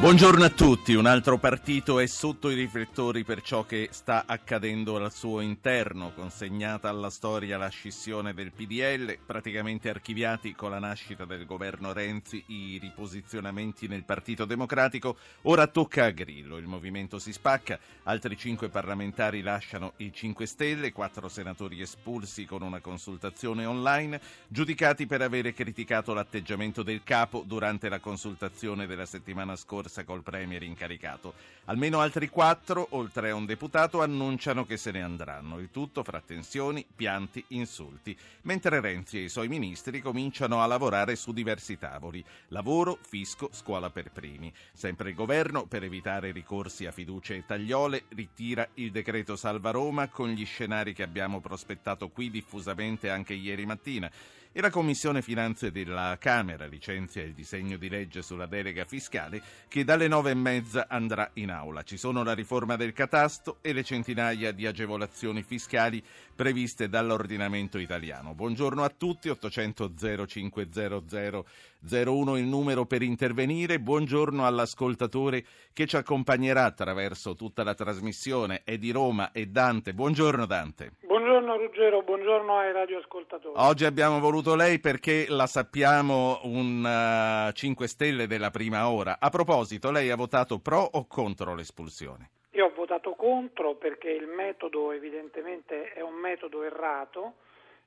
[0.00, 4.94] Buongiorno a tutti, un altro partito è sotto i riflettori per ciò che sta accadendo
[4.94, 11.24] al suo interno, consegnata alla storia la scissione del PDL, praticamente archiviati con la nascita
[11.24, 17.32] del governo Renzi i riposizionamenti nel Partito Democratico, ora tocca a Grillo, il movimento si
[17.32, 24.20] spacca, altri cinque parlamentari lasciano i 5 Stelle, quattro senatori espulsi con una consultazione online,
[24.46, 30.22] giudicati per avere criticato l'atteggiamento del capo durante la consultazione della settimana scorsa corsa col
[30.22, 31.34] Premier incaricato.
[31.64, 35.58] Almeno altri quattro, oltre a un deputato, annunciano che se ne andranno.
[35.58, 38.16] Il tutto fra tensioni, pianti, insulti.
[38.42, 42.24] Mentre Renzi e i suoi ministri cominciano a lavorare su diversi tavoli.
[42.48, 44.52] Lavoro, fisco, scuola per primi.
[44.72, 50.08] Sempre il governo, per evitare ricorsi a fiducia e tagliole, ritira il decreto Salva Roma
[50.08, 54.10] con gli scenari che abbiamo prospettato qui diffusamente anche ieri mattina
[54.58, 59.84] e la Commissione Finanze della Camera licenzia il disegno di legge sulla delega fiscale che
[59.84, 61.84] dalle nove e mezza andrà in aula.
[61.84, 66.02] Ci sono la riforma del catasto e le centinaia di agevolazioni fiscali
[66.34, 68.34] previste dall'ordinamento italiano.
[68.34, 69.92] Buongiorno a tutti, 800
[70.26, 71.46] 0500
[71.88, 73.78] 01 il numero per intervenire.
[73.78, 78.62] Buongiorno all'ascoltatore che ci accompagnerà attraverso tutta la trasmissione.
[78.64, 79.92] È di Roma, è Dante.
[79.92, 80.92] Buongiorno Dante.
[81.02, 83.54] Buongiorno Ruggero, buongiorno ai radioascoltatori.
[83.56, 89.18] Oggi abbiamo voluto lei perché la sappiamo un uh, 5 Stelle della prima ora.
[89.20, 92.30] A proposito, lei ha votato pro o contro l'espulsione?
[92.52, 97.34] Io ho votato contro perché il metodo evidentemente è un metodo errato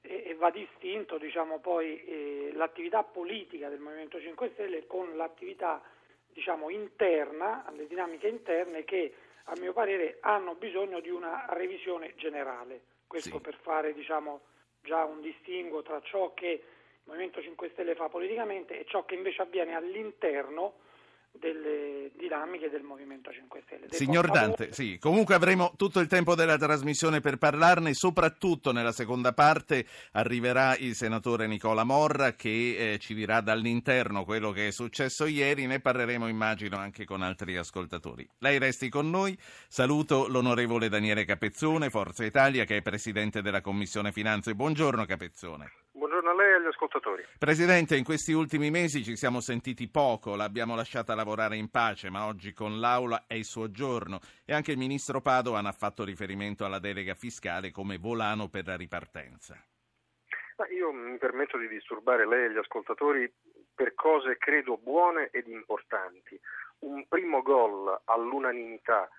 [0.02, 5.82] e, va distinto diciamo, poi, eh, l'attività politica del Movimento 5 Stelle con l'attività
[6.34, 9.14] diciamo, interna, le dinamiche interne che
[9.46, 12.81] a mio parere hanno bisogno di una revisione generale.
[13.08, 13.42] Questo sì.
[13.42, 14.42] per fare diciamo,
[14.81, 19.16] già un distinguo tra ciò che il Movimento 5 Stelle fa politicamente e ciò che
[19.16, 20.75] invece avviene all'interno
[21.31, 23.88] delle dinamiche del Movimento 5 Stelle.
[23.90, 29.34] Signor Dante, sì, comunque avremo tutto il tempo della trasmissione per parlarne, soprattutto nella seconda
[29.34, 35.25] parte arriverà il senatore Nicola Morra che eh, ci dirà dall'interno quello che è successo
[35.25, 38.28] ieri, ne parleremo immagino anche con altri ascoltatori.
[38.40, 39.38] Lei resti con noi,
[39.68, 44.53] saluto l'onorevole Daniele Capezzone, Forza Italia, che è presidente della Commissione Finanze.
[44.53, 45.72] Buongiorno Capezzone.
[45.94, 47.24] Buongiorno a lei e agli ascoltatori.
[47.38, 52.28] Presidente, in questi ultimi mesi ci siamo sentiti poco, l'abbiamo lasciata lavorare in pace, ma
[52.28, 56.63] oggi con l'Aula è il suo giorno e anche il ministro Padoan ha fatto riferimento
[56.63, 59.62] alla delega fiscale come volano per la ripartenza.
[60.56, 63.31] Ma io mi permetto di disturbare lei e gli ascoltatori
[63.75, 66.40] per cose credo buone ed importanti.
[66.80, 69.09] Un primo gol all'unanimità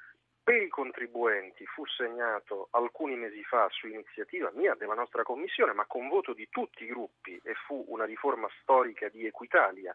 [0.45, 5.85] per i contribuenti fu segnato alcuni mesi fa su iniziativa mia della nostra Commissione, ma
[5.87, 9.95] con voto di tutti i gruppi e fu una riforma storica di Equitalia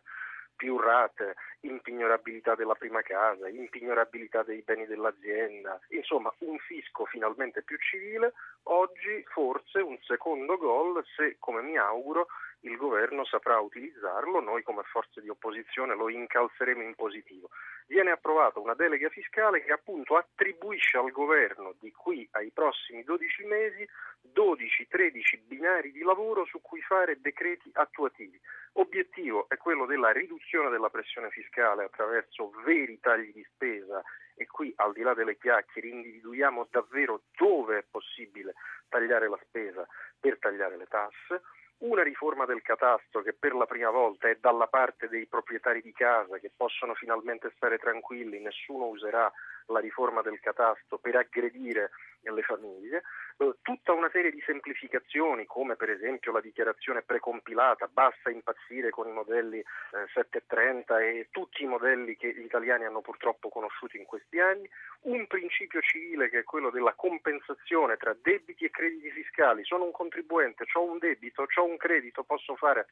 [0.57, 7.77] più rate, impignorabilità della prima casa, impignorabilità dei beni dell'azienda, insomma un fisco finalmente più
[7.77, 8.33] civile,
[8.63, 12.27] oggi forse un secondo gol se, come mi auguro,
[12.67, 17.49] il governo saprà utilizzarlo, noi come forze di opposizione lo incalzeremo in positivo.
[17.87, 23.45] Viene approvata una delega fiscale che appunto attribuisce al governo di qui ai prossimi 12
[23.45, 23.87] mesi
[24.33, 28.39] 12-13 binari di lavoro su cui fare decreti attuativi.
[28.73, 34.03] Obiettivo è quello della riduzione della pressione fiscale attraverso veri tagli di spesa
[34.35, 38.53] e qui al di là delle chiacchiere individuiamo davvero dove è possibile
[38.87, 39.87] tagliare la spesa
[40.19, 41.41] per tagliare le tasse
[41.79, 45.91] una riforma del catasto che per la prima volta è dalla parte dei proprietari di
[45.91, 49.31] casa che possono finalmente stare tranquilli, nessuno userà
[49.67, 51.91] la riforma del catasto per aggredire
[52.21, 53.03] le famiglie,
[53.37, 59.07] eh, tutta una serie di semplificazioni come per esempio la dichiarazione precompilata, basta impazzire con
[59.07, 59.65] i modelli eh,
[60.13, 64.69] 730 e tutti i modelli che gli italiani hanno purtroppo conosciuto in questi anni,
[65.01, 69.91] un principio civile che è quello della compensazione tra debiti e crediti fiscali, sono un
[69.91, 72.87] contribuente, ho un debito, ho un credito, posso fare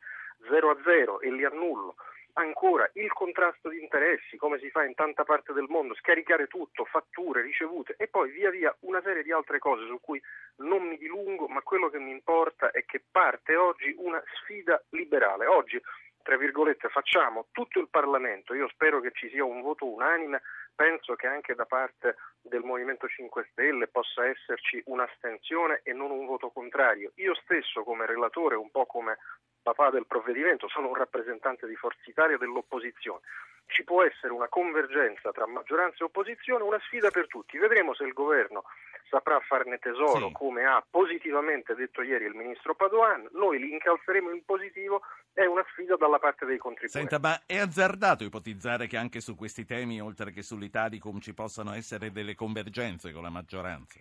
[0.48, 1.96] 0 a 0 e li annullo
[2.38, 6.84] Ancora il contrasto di interessi, come si fa in tanta parte del mondo, scaricare tutto,
[6.84, 10.22] fatture, ricevute e poi via via una serie di altre cose su cui
[10.58, 15.46] non mi dilungo, ma quello che mi importa è che parte oggi una sfida liberale.
[15.46, 15.82] Oggi,
[16.22, 20.42] tra virgolette, facciamo tutto il Parlamento, io spero che ci sia un voto unanime,
[20.76, 26.26] penso che anche da parte del Movimento 5 Stelle possa esserci un'astensione e non un
[26.26, 27.14] voto contrario.
[27.16, 29.20] Io stesso come relatore, un po' come
[29.66, 33.22] papà del provvedimento, sono un rappresentante di Forza Italia dell'opposizione.
[33.66, 37.58] Ci può essere una convergenza tra maggioranza e opposizione, una sfida per tutti.
[37.58, 38.64] Vedremo se il governo
[39.10, 40.34] saprà farne tesoro, sì.
[40.34, 43.28] come ha positivamente detto ieri il ministro Padoan.
[43.32, 45.02] Noi li incalzeremo in positivo,
[45.34, 47.10] è una sfida dalla parte dei contribuenti.
[47.10, 51.74] Senta, ma è azzardato ipotizzare che anche su questi temi, oltre che sull'Italicum, ci possano
[51.74, 54.00] essere delle convergenze con la maggioranza?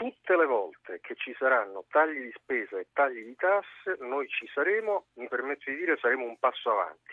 [0.00, 4.46] Tutte le volte che ci saranno tagli di spesa e tagli di tasse, noi ci
[4.46, 7.12] saremo, mi permetto di dire, saremo un passo avanti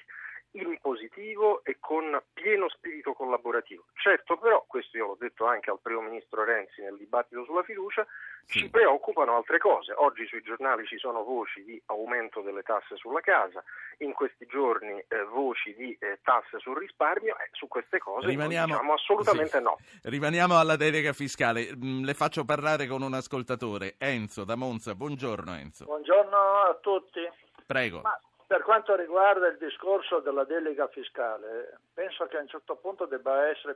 [0.51, 3.85] in positivo e con pieno spirito collaborativo.
[3.95, 8.05] Certo però, questo io l'ho detto anche al primo ministro Renzi nel dibattito sulla fiducia,
[8.45, 8.59] sì.
[8.59, 9.93] ci preoccupano altre cose.
[9.93, 13.63] Oggi sui giornali ci sono voci di aumento delle tasse sulla casa,
[13.99, 18.73] in questi giorni eh, voci di eh, tasse sul risparmio, eh, su queste cose Rimaniamo...
[18.73, 19.63] diciamo assolutamente sì.
[19.63, 19.77] no.
[20.03, 21.75] Rimaniamo alla delega fiscale.
[21.75, 24.95] Mm, le faccio parlare con un ascoltatore, Enzo da Monza.
[24.95, 25.85] Buongiorno Enzo.
[25.85, 27.19] Buongiorno a tutti.
[27.65, 28.01] Prego.
[28.01, 28.17] Ma
[28.47, 33.49] per quanto riguarda il discorso della delega fiscale, penso che a un certo punto debba
[33.49, 33.75] essere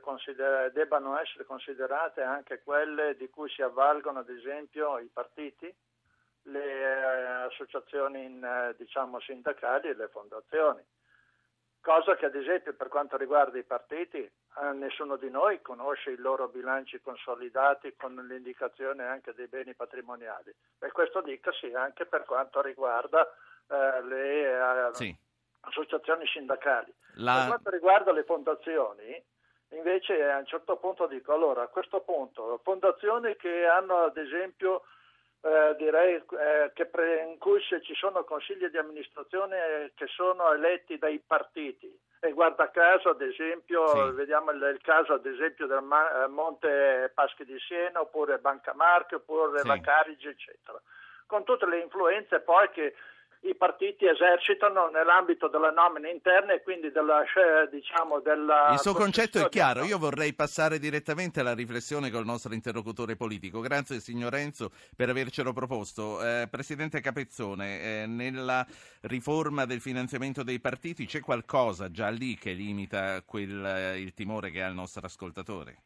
[0.72, 5.72] debbano essere considerate anche quelle di cui si avvalgono ad esempio i partiti,
[6.44, 10.82] le eh, associazioni in, eh, diciamo, sindacali e le fondazioni.
[11.82, 16.16] Cosa che ad esempio per quanto riguarda i partiti eh, nessuno di noi conosce i
[16.16, 22.62] loro bilanci consolidati con l'indicazione anche dei beni patrimoniali e questo dicasi anche per quanto
[22.62, 23.28] riguarda
[23.68, 25.16] eh, le eh, sì.
[25.60, 26.92] associazioni sindacali.
[27.16, 27.34] La...
[27.34, 29.22] Per quanto riguarda le fondazioni,
[29.70, 34.82] invece a un certo punto dico, allora a questo punto, fondazioni che hanno ad esempio
[35.42, 40.98] eh, direi eh, che pre- in cui ci sono consigli di amministrazione che sono eletti
[40.98, 44.14] dai partiti e guarda caso ad esempio sì.
[44.14, 48.72] vediamo il, il, caso ad esempio del Ma- eh, Monte Paschi di Siena oppure Banca
[48.74, 49.66] Marche oppure sì.
[49.66, 50.80] la Carige eccetera
[51.26, 52.94] con tutte le influenze poi che
[53.44, 57.24] i partiti esercitano nell'ambito della nomina interna e quindi della,
[57.70, 58.70] diciamo, della...
[58.72, 63.60] Il suo concetto è chiaro, io vorrei passare direttamente alla riflessione col nostro interlocutore politico.
[63.60, 66.22] Grazie signor Renzo per avercelo proposto.
[66.22, 68.64] Eh, Presidente Capezzone, eh, nella
[69.02, 74.50] riforma del finanziamento dei partiti c'è qualcosa già lì che limita quel, eh, il timore
[74.50, 75.78] che ha il nostro ascoltatore?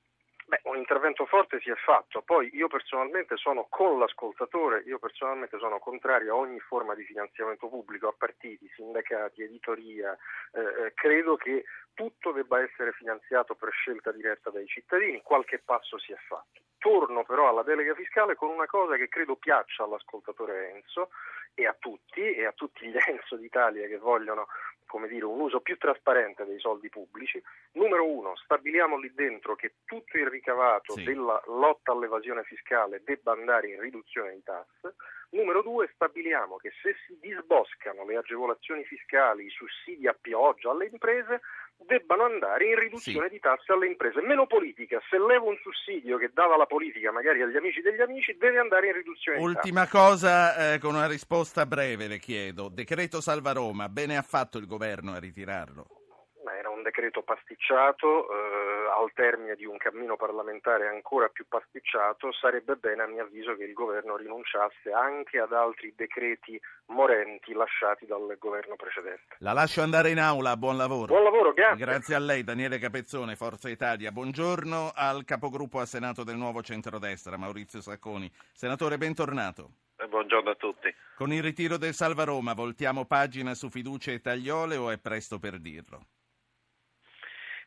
[0.88, 6.33] Intervento forte si è fatto, poi io personalmente sono con l'ascoltatore, io personalmente sono contrario
[6.33, 10.17] a ogni forma di finanziamento pubblico, a partiti, sindacati, editoria,
[10.53, 15.99] eh, eh, credo che tutto debba essere finanziato per scelta diretta dai cittadini, qualche passo
[15.99, 16.61] si è fatto.
[16.79, 21.09] Torno però alla delega fiscale con una cosa che credo piaccia all'ascoltatore Enzo
[21.58, 24.47] e a tutti, e a tutti gli Enzo d'Italia che vogliono
[24.87, 27.43] come dire, un uso più trasparente dei soldi pubblici.
[27.73, 31.03] Numero uno, stabiliamo lì dentro che tutto il ricavato sì.
[31.03, 34.94] della lotta all'evasione fiscale debba andare in riduzione di tasse.
[35.31, 40.87] Numero due, stabiliamo che se si disboscano le agevolazioni fiscali, i sussidi a pioggia alle
[40.87, 41.41] imprese,
[41.78, 43.34] debbano andare in riduzione sì.
[43.34, 44.20] di tasse alle imprese.
[44.20, 48.37] Meno politica, se levo un sussidio che dava la politica magari agli amici degli amici,
[48.37, 49.96] deve andare in riduzione Ultima di tasse.
[49.96, 52.69] Ultima cosa, eh, con una risposta breve le chiedo.
[52.69, 55.87] Decreto Salva Roma, bene ha fatto il governo a ritirarlo?
[56.58, 58.28] Era un decreto pasticciato.
[58.31, 58.65] Eh,
[58.96, 63.64] al termine di un cammino parlamentare ancora più pasticciato, sarebbe bene a mio avviso che
[63.64, 69.37] il governo rinunciasse anche ad altri decreti morenti lasciati dal governo precedente.
[69.38, 71.06] La lascio andare in aula, buon lavoro.
[71.06, 71.85] Buon lavoro, grazie.
[71.85, 74.11] Grazie a lei Daniele Capezzone, Forza Italia.
[74.11, 78.30] Buongiorno al capogruppo a Senato del Nuovo Centrodestra, Maurizio Sacconi.
[78.52, 79.71] Senatore, bentornato.
[79.99, 80.94] Eh, buongiorno a tutti.
[81.16, 85.38] Con il ritiro del Salva Roma voltiamo pagina su fiducia e tagliole o è presto
[85.38, 86.06] per dirlo?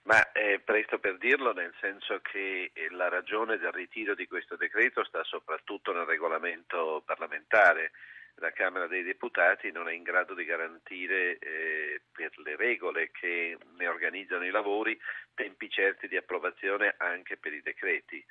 [0.03, 4.55] Ma è presto per dirlo, nel senso che eh, la ragione del ritiro di questo
[4.55, 7.91] decreto sta soprattutto nel regolamento parlamentare.
[8.35, 13.57] La Camera dei Deputati non è in grado di garantire eh, per le regole che
[13.77, 14.97] ne organizzano i lavori
[15.33, 18.25] tempi certi di approvazione anche per i decreti.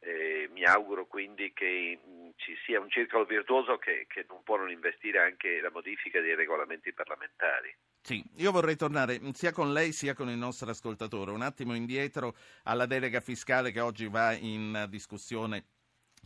[0.00, 1.98] Eh, mi auguro quindi che
[2.36, 6.34] ci sia un circolo virtuoso che, che non può non investire anche la modifica dei
[6.34, 7.74] regolamenti parlamentari.
[8.00, 12.36] Sì, io vorrei tornare sia con lei sia con il nostro ascoltatore un attimo indietro
[12.62, 15.64] alla delega fiscale che oggi va in discussione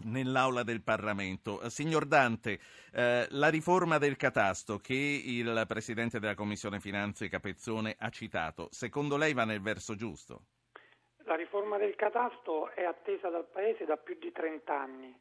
[0.05, 1.69] nell'aula del Parlamento.
[1.69, 2.61] Signor Dante,
[2.93, 9.17] eh, la riforma del catasto che il Presidente della Commissione Finanze Capezzone ha citato, secondo
[9.17, 10.45] lei va nel verso giusto?
[11.25, 15.21] La riforma del catasto è attesa dal Paese da più di 30 anni.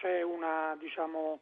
[0.00, 1.40] C'è una diciamo,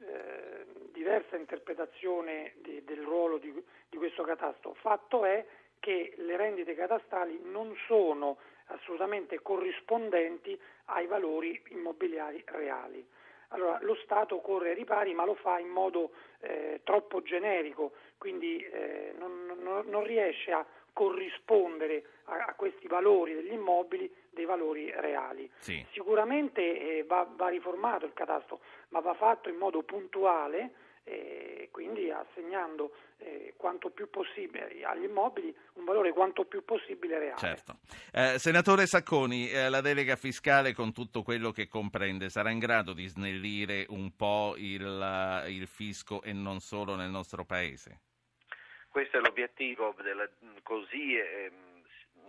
[0.00, 3.52] eh, diversa interpretazione di, del ruolo di,
[3.88, 4.74] di questo catasto.
[4.74, 5.46] Fatto è
[5.78, 13.06] che le rendite catastali non sono assolutamente corrispondenti ai valori immobiliari reali.
[13.52, 18.58] Allora lo Stato corre ai ripari ma lo fa in modo eh, troppo generico, quindi
[18.58, 24.90] eh, non, non, non, riesce a corrispondere a, a, questi valori degli immobili dei valori
[24.94, 25.50] reali.
[25.58, 25.84] Sì.
[25.92, 30.70] Sicuramente eh, va, va riformato il catasto, ma va fatto in modo puntuale
[31.04, 37.38] e quindi assegnando eh, quanto più possibile agli immobili un valore quanto più possibile reale.
[37.38, 37.78] Certo.
[38.12, 42.92] Eh, senatore Sacconi, eh, la delega fiscale con tutto quello che comprende sarà in grado
[42.92, 48.00] di snellire un po' il, il fisco e non solo nel nostro Paese?
[48.88, 50.28] Questo è l'obiettivo, della,
[50.62, 51.82] così ehm,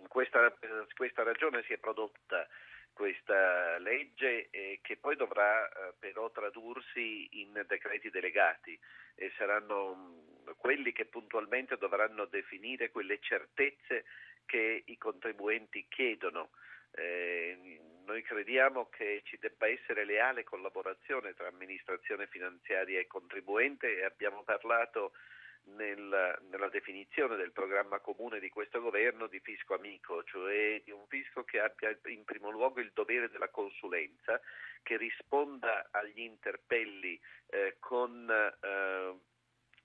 [0.07, 0.55] questa,
[0.95, 2.47] questa ragione si è prodotta
[2.93, 8.79] questa legge eh, che poi dovrà eh, però tradursi in decreti delegati
[9.15, 14.05] e saranno mh, mm, quelli che puntualmente dovranno definire quelle certezze
[14.45, 16.51] che i contribuenti chiedono.
[16.95, 24.03] Eh, noi crediamo che ci debba essere leale collaborazione tra amministrazione finanziaria e contribuente e
[24.03, 25.13] abbiamo parlato
[25.75, 31.05] nel, nella definizione del programma comune di questo governo di fisco amico, cioè di un
[31.07, 34.39] fisco che abbia in primo luogo il dovere della consulenza,
[34.81, 39.15] che risponda agli interpelli eh, con eh,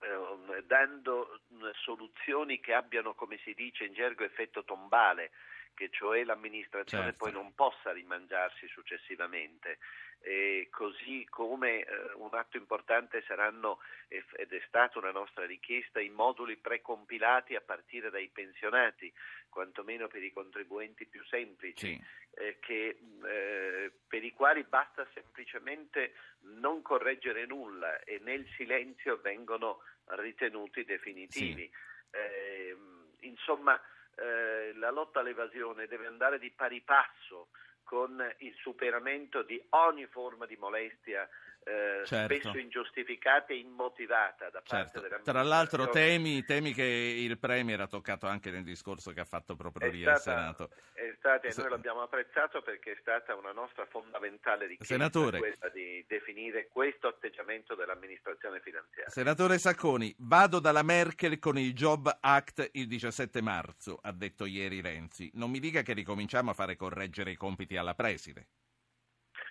[0.00, 1.40] eh, dando
[1.82, 5.30] soluzioni che abbiano, come si dice in gergo, effetto tombale,
[5.78, 7.18] che cioè l'amministrazione certo.
[7.18, 9.78] poi non possa rimangiarsi successivamente.
[10.20, 16.08] E così come eh, un atto importante saranno, ed è stata una nostra richiesta, i
[16.08, 19.12] moduli precompilati a partire dai pensionati,
[19.48, 22.04] quantomeno per i contribuenti più semplici, sì.
[22.42, 29.82] eh, che, eh, per i quali basta semplicemente non correggere nulla e nel silenzio vengono
[30.06, 31.70] ritenuti definitivi.
[31.70, 32.18] Sì.
[32.18, 33.80] Ehm, insomma,
[34.18, 37.48] eh, la lotta all'evasione deve andare di pari passo
[37.84, 41.26] con il superamento di ogni forma di molestia
[41.64, 42.34] eh, certo.
[42.34, 45.00] spesso ingiustificata e immotivata da certo.
[45.00, 49.24] parte Tra l'altro temi, temi, che il Premier ha toccato anche nel discorso che ha
[49.24, 50.70] fatto proprio lì al Senato.
[50.92, 55.68] È stata, e noi l'abbiamo apprezzato perché è stata una nostra fondamentale richiesta Senatore, questa
[55.68, 59.10] di definire questo atteggiamento dell'amministrazione finanziaria.
[59.10, 64.80] Senatore Sacconi, vado dalla Merkel con il Job Act il 17 marzo, ha detto ieri
[64.80, 65.30] Renzi.
[65.34, 68.46] Non mi dica che ricominciamo a fare correggere i compiti alla preside.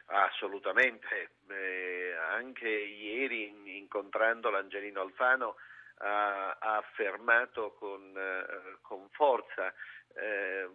[0.09, 5.55] Assolutamente, eh, anche ieri incontrando l'Angelino Alfano
[5.97, 9.73] ha, ha affermato con, eh, con forza
[10.15, 10.69] eh,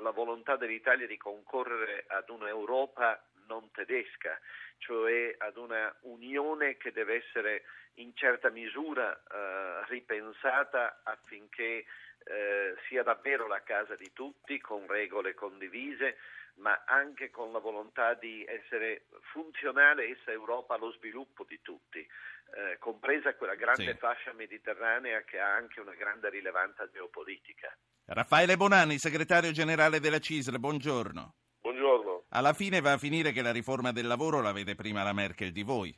[0.00, 4.38] la volontà dell'Italia di concorrere ad un'Europa non tedesca,
[4.78, 7.62] cioè ad una unione che deve essere
[7.94, 11.84] in certa misura eh, ripensata affinché
[12.24, 16.16] eh, sia davvero la casa di tutti, con regole condivise,
[16.54, 22.78] ma anche con la volontà di essere funzionale essa Europa allo sviluppo di tutti, eh,
[22.78, 23.98] compresa quella grande Sì.
[23.98, 27.76] fascia mediterranea che ha anche una grande rilevanza geopolitica.
[28.06, 31.34] Raffaele Bonanni, segretario generale della CISL, buongiorno.
[31.60, 32.24] Buongiorno.
[32.30, 35.52] Alla fine va a finire che la riforma del lavoro la vede prima la Merkel
[35.52, 35.96] di voi.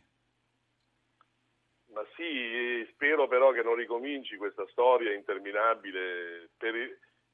[1.93, 6.51] Ma sì, spero però che non ricominci questa storia interminabile.
[6.57, 6.75] Per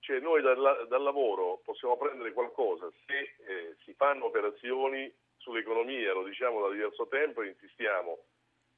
[0.00, 6.24] cioè noi dal, dal lavoro possiamo prendere qualcosa se eh, si fanno operazioni sull'economia, lo
[6.24, 8.18] diciamo da diverso tempo e insistiamo.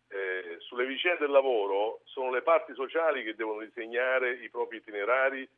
[0.09, 5.49] Eh, sulle vicende del lavoro sono le parti sociali che devono disegnare i propri itinerari,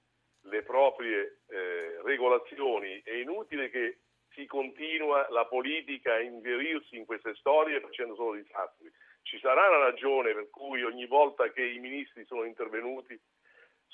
[0.43, 3.01] le proprie eh, regolazioni.
[3.03, 3.99] È inutile che
[4.35, 8.91] si continua la politica a inverirsi in queste storie facendo solo disastri.
[9.23, 13.19] Ci sarà una ragione per cui ogni volta che i ministri sono intervenuti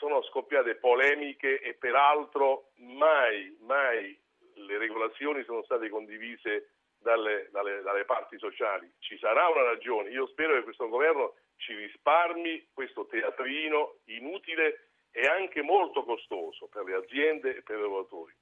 [0.00, 4.18] sono scoppiate polemiche e peraltro mai, mai
[4.54, 8.90] le regolazioni sono state condivise dalle, dalle- dalle parti sociali.
[8.98, 10.08] Ci sarà una ragione.
[10.08, 16.84] Io spero che questo governo ci risparmi questo teatrino inutile e anche molto costoso per
[16.84, 18.34] le aziende e per i lavoratori.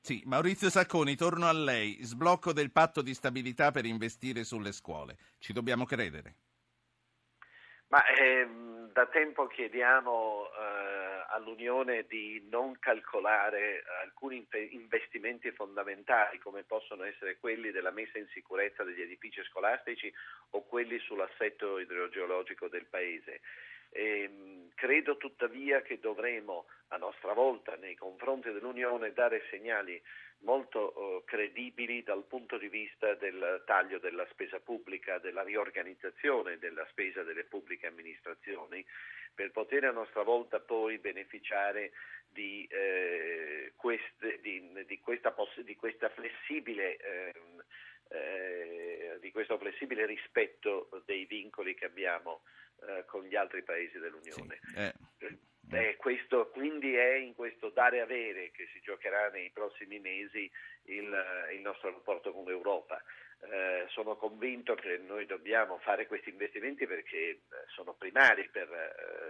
[0.00, 1.98] Sì, Maurizio Sacconi, torno a lei.
[2.04, 5.16] Sblocco del patto di stabilità per investire sulle scuole.
[5.40, 6.34] Ci dobbiamo credere.
[7.88, 10.43] Ma ehm, da tempo chiediamo
[11.34, 18.28] all'Unione di non calcolare alcuni inve- investimenti fondamentali come possono essere quelli della messa in
[18.32, 20.12] sicurezza degli edifici scolastici
[20.50, 23.40] o quelli sull'assetto idrogeologico del Paese.
[23.96, 30.00] Ehm, credo tuttavia che dovremo a nostra volta nei confronti dell'Unione dare segnali
[30.40, 36.84] molto eh, credibili dal punto di vista del taglio della spesa pubblica, della riorganizzazione della
[36.90, 38.84] spesa delle pubbliche amministrazioni,
[39.32, 41.92] per poter a nostra volta poi beneficiare
[42.28, 45.32] di, eh, queste- di- di questa,
[45.62, 47.64] di questa flessibile ehm,
[48.14, 52.42] eh, di questo flessibile rispetto dei vincoli che abbiamo
[52.86, 54.58] eh, con gli altri paesi dell'Unione.
[54.62, 54.92] Sì, eh.
[55.70, 60.48] Eh, questo, quindi è in questo dare avere che si giocherà nei prossimi mesi
[60.84, 63.02] il, il nostro rapporto con l'Europa.
[63.40, 67.40] Eh, sono convinto che noi dobbiamo fare questi investimenti perché eh,
[67.74, 68.68] sono primari per,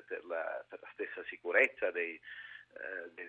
[0.06, 2.20] per, la, per la, stessa sicurezza dei,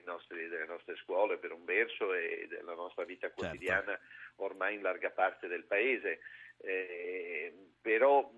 [0.05, 3.41] nostri, delle nostre scuole per un verso e della nostra vita certo.
[3.41, 4.43] quotidiana certo.
[4.43, 6.19] ormai in larga parte del paese.
[6.57, 8.31] Eh, però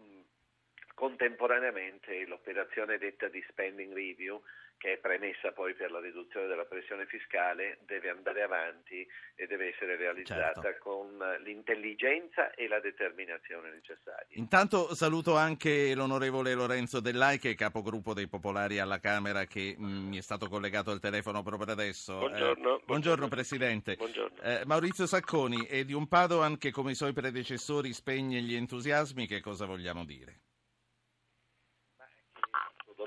[0.95, 4.41] contemporaneamente l'operazione detta di spending review
[4.77, 9.05] che è premessa poi per la riduzione della pressione fiscale, deve andare avanti
[9.35, 10.89] e deve essere realizzata certo.
[10.89, 14.27] con l'intelligenza e la determinazione necessarie.
[14.37, 19.85] Intanto saluto anche l'onorevole Lorenzo Dellai, che è capogruppo dei Popolari alla Camera, che mh,
[19.85, 22.17] mm, mi è stato collegato al telefono proprio adesso.
[22.17, 22.39] Buongiorno.
[22.39, 23.95] Eh, buongiorno, buongiorno, Presidente.
[23.95, 24.41] Buongiorno.
[24.41, 29.25] Eh, Maurizio Sacconi, e di un Padoan che come i suoi predecessori spegne gli entusiasmi,
[29.25, 30.41] che cosa vogliamo dire?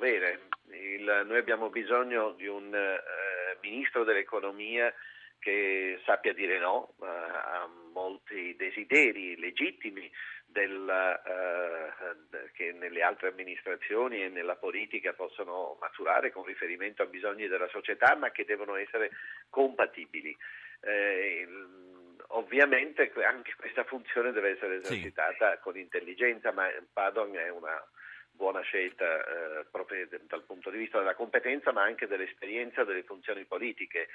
[0.01, 0.49] dovere.
[0.95, 4.93] Il, noi abbiamo bisogno di un eh, ministro dell'economia
[5.39, 10.11] che sappia dire no eh, a molti desideri legittimi
[10.47, 17.47] del, eh, che nelle altre amministrazioni e nella politica possono maturare con riferimento a bisogni
[17.47, 19.11] della società, ma che devono essere
[19.49, 20.37] compatibili.
[20.83, 21.47] Eh,
[22.29, 25.61] ovviamente anche questa funzione deve essere esercitata sì.
[25.61, 27.83] con intelligenza, ma Padon è una
[28.41, 33.45] buona scelta eh, proprio dal punto di vista della competenza ma anche dell'esperienza delle funzioni
[33.45, 34.09] politiche.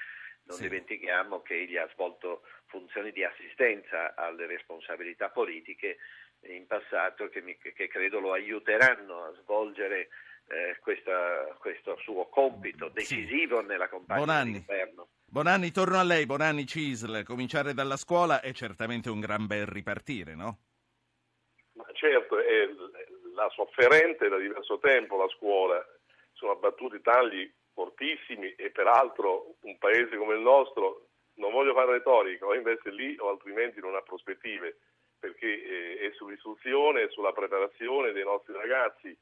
[0.46, 0.64] Non sì.
[0.64, 5.98] dimentichiamo che egli ha svolto funzioni di assistenza alle responsabilità politiche
[6.40, 10.08] in passato che, mi, che credo lo aiuteranno a svolgere
[10.48, 13.66] eh, questa, questo suo compito decisivo sì.
[13.66, 15.08] nella compagnia di governo.
[15.24, 20.34] Bonanni, torno a lei, Bonanni Cisl, cominciare dalla scuola è certamente un gran bel ripartire,
[20.34, 20.58] no?
[21.72, 22.68] Ma certo, è,
[23.36, 25.84] la sofferente da diverso tempo la scuola,
[26.32, 32.46] sono abbattuti tagli fortissimi e peraltro un paese come il nostro, non voglio fare retorica,
[32.46, 34.78] o investe lì o altrimenti non ha prospettive,
[35.18, 39.16] perché eh, è sull'istruzione e sulla preparazione dei nostri ragazzi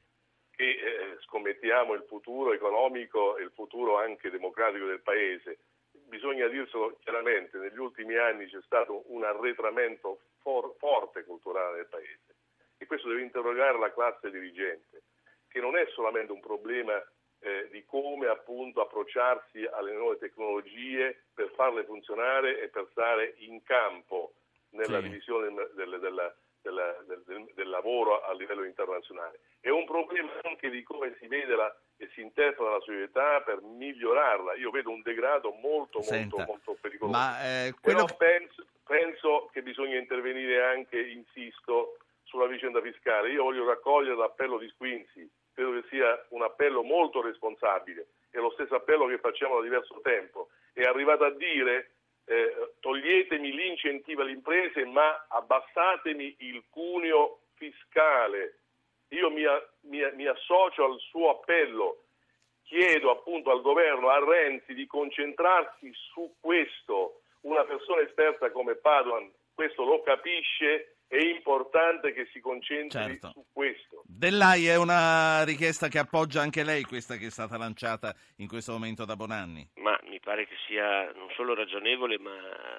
[0.51, 5.59] che eh, scommettiamo il futuro economico e il futuro anche democratico del paese.
[6.07, 12.34] Bisogna dirselo chiaramente, negli ultimi anni c'è stato un arretramento for- forte culturale del paese
[12.77, 15.03] e questo deve interrogare la classe dirigente,
[15.47, 17.01] che non è solamente un problema
[17.39, 23.61] eh, di come appunto approcciarsi alle nuove tecnologie per farle funzionare e per stare in
[23.63, 24.33] campo
[24.69, 25.09] nella sì.
[25.09, 29.39] divisione del, del, del, del, lavoro a livello internazionale.
[29.59, 33.61] È un problema anche di come si vede la, e si interpreta la società per
[33.61, 34.55] migliorarla.
[34.55, 37.17] Io vedo un degrado molto, Senta, molto, molto pericoloso.
[37.17, 38.05] Ma, eh, quello...
[38.05, 41.97] Però penso, penso che bisogna intervenire anche, insisto,
[42.35, 43.31] sulla vicenda fiscale.
[43.31, 48.51] Io voglio raccogliere l'appello di Squinzi, credo che sia un appello molto responsabile, è lo
[48.51, 50.49] stesso appello che facciamo da diverso tempo.
[50.73, 51.91] È arrivato a dire
[52.25, 58.59] eh, toglietemi l'incentivo alle imprese ma abbassatemi il cuneo fiscale.
[59.09, 59.43] Io mi,
[59.83, 62.03] mi, mi associo al suo appello,
[62.63, 67.21] chiedo appunto al governo, a Renzi, di concentrarsi su questo.
[67.41, 73.31] Una persona esperta come Paduan questo lo capisce è importante che si concentri certo.
[73.33, 74.03] su questo.
[74.05, 78.71] Dell'AI è una richiesta che appoggia anche lei, questa che è stata lanciata in questo
[78.73, 79.67] momento da Bonanni?
[79.75, 82.33] Ma mi pare che sia non solo ragionevole, ma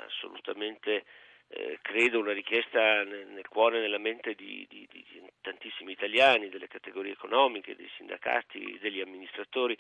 [0.07, 1.05] assolutamente
[1.49, 5.05] eh, credo una richiesta nel, nel cuore e nella mente di, di, di,
[5.41, 9.79] tantissimi italiani, delle categorie economiche, dei sindacati, degli amministratori.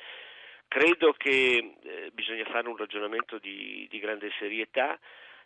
[0.69, 4.99] Credo che eh, bisogna fare un ragionamento di, di grande serietà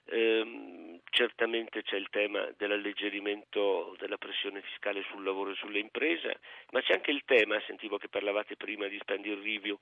[0.07, 6.81] Ehm, certamente c'è il tema dell'alleggerimento della pressione fiscale sul lavoro e sulle imprese, ma
[6.81, 9.79] c'è anche il tema, sentivo che parlavate prima di spending review,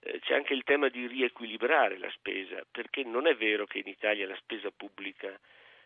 [0.00, 3.88] eh, c'è anche il tema di riequilibrare la spesa, perché non è vero che in
[3.88, 5.38] Italia la spesa pubblica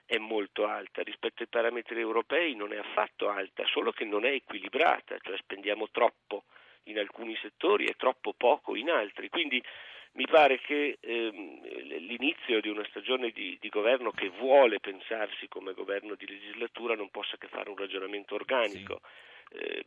[0.06, 4.30] è molto alta, rispetto ai parametri europei non è affatto alta, solo che non è
[4.30, 6.44] equilibrata, cioè spendiamo troppo
[6.84, 9.28] in alcuni settori e troppo poco in altri.
[9.28, 9.62] Quindi
[10.16, 11.60] mi pare che ehm,
[12.06, 17.10] l'inizio di una stagione di, di, governo che vuole pensarsi come governo di legislatura non
[17.10, 19.00] possa che fare un ragionamento organico.
[19.50, 19.56] Sì.
[19.58, 19.84] Eh,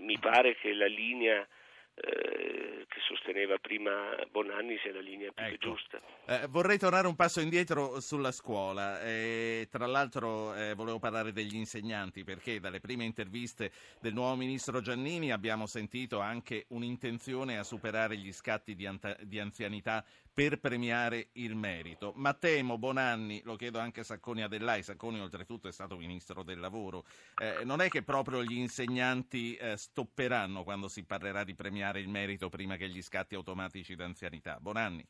[0.00, 1.46] mi pare che la linea
[1.96, 5.70] eh, che sosteneva prima Bonanni sia la linea più ecco.
[5.70, 6.00] giusta.
[6.26, 9.00] Eh, vorrei tornare un passo indietro sulla scuola.
[9.02, 14.80] Eh, tra l'altro eh, volevo parlare degli insegnanti perché dalle prime interviste del nuovo ministro
[14.80, 20.04] Giannini abbiamo sentito anche un'intenzione a superare gli scatti di, anta- di anzianità
[20.36, 22.12] per premiare il merito.
[22.16, 26.60] Ma temo, Bonanni, lo chiedo anche a Sacconi Adellai, Sacconi oltretutto è stato ministro del
[26.60, 27.04] lavoro,
[27.40, 32.10] eh, non è che proprio gli insegnanti eh, stopperanno quando si parlerà di premiare il
[32.10, 34.58] merito prima che gli scatti automatici d'anzianità?
[34.60, 35.02] Bonanni.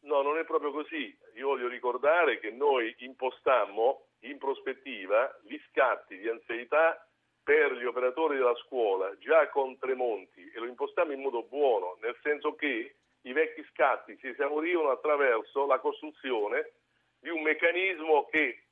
[0.00, 1.16] No, non è proprio così.
[1.36, 7.08] Io voglio ricordare che noi impostammo in prospettiva gli scatti di anzianità
[7.42, 12.18] per gli operatori della scuola già con Tremonti e lo impostammo in modo buono, nel
[12.22, 16.72] senso che i vecchi scatti si esaurivano attraverso la costruzione
[17.20, 18.64] di un meccanismo che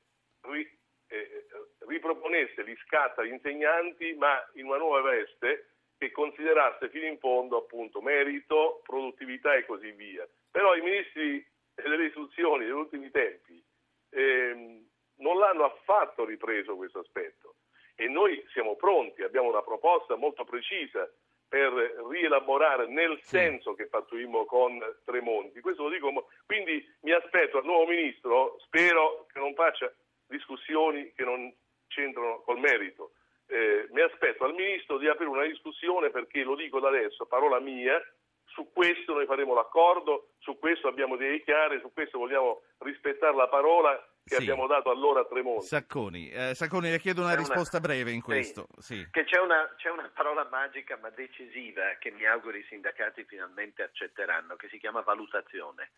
[0.43, 0.79] ri,
[1.09, 1.47] eh,
[1.87, 7.59] riproponesse gli scatti agli insegnanti ma in una nuova veste che considerasse fino in fondo
[7.59, 10.29] appunto merito, produttività e così via.
[10.51, 13.63] Però i ministri delle istruzioni degli ultimi tempi
[14.11, 17.57] ehm, non l'hanno affatto ripreso questo aspetto
[17.95, 21.11] e noi siamo pronti, abbiamo una proposta molto precisa
[21.49, 21.73] per
[22.09, 25.61] rielaborare nel senso che pattuimmo con Tremonti.
[25.61, 29.93] Questo lo dico, quindi mi aspetto al nuovo ministro, spero che non faccia
[30.27, 31.53] discussioni che non
[31.89, 33.13] c'entrano col merito.
[33.47, 37.61] Eh, mi aspetto al ministro di aprire una discussione perché lo dico da adesso, parola
[37.61, 38.03] mia,
[38.45, 43.49] su questo noi faremo l'accordo, su questo abbiamo idee chiare, su questo vogliamo rispettare la
[43.49, 43.95] parola
[44.29, 44.43] che Sì.
[44.43, 45.67] abbiamo dato allora a Tremonti.
[45.67, 48.25] Sacconi, eh, Sacconi le chiedo una C'è una- risposta breve in Sì.
[48.25, 48.67] questo.
[48.79, 49.07] Sì.
[49.09, 53.85] Che c'è una, c'è una parola magica ma decisiva che mi auguro i sindacati finalmente
[53.85, 55.93] accetteranno, che si chiama valutazione.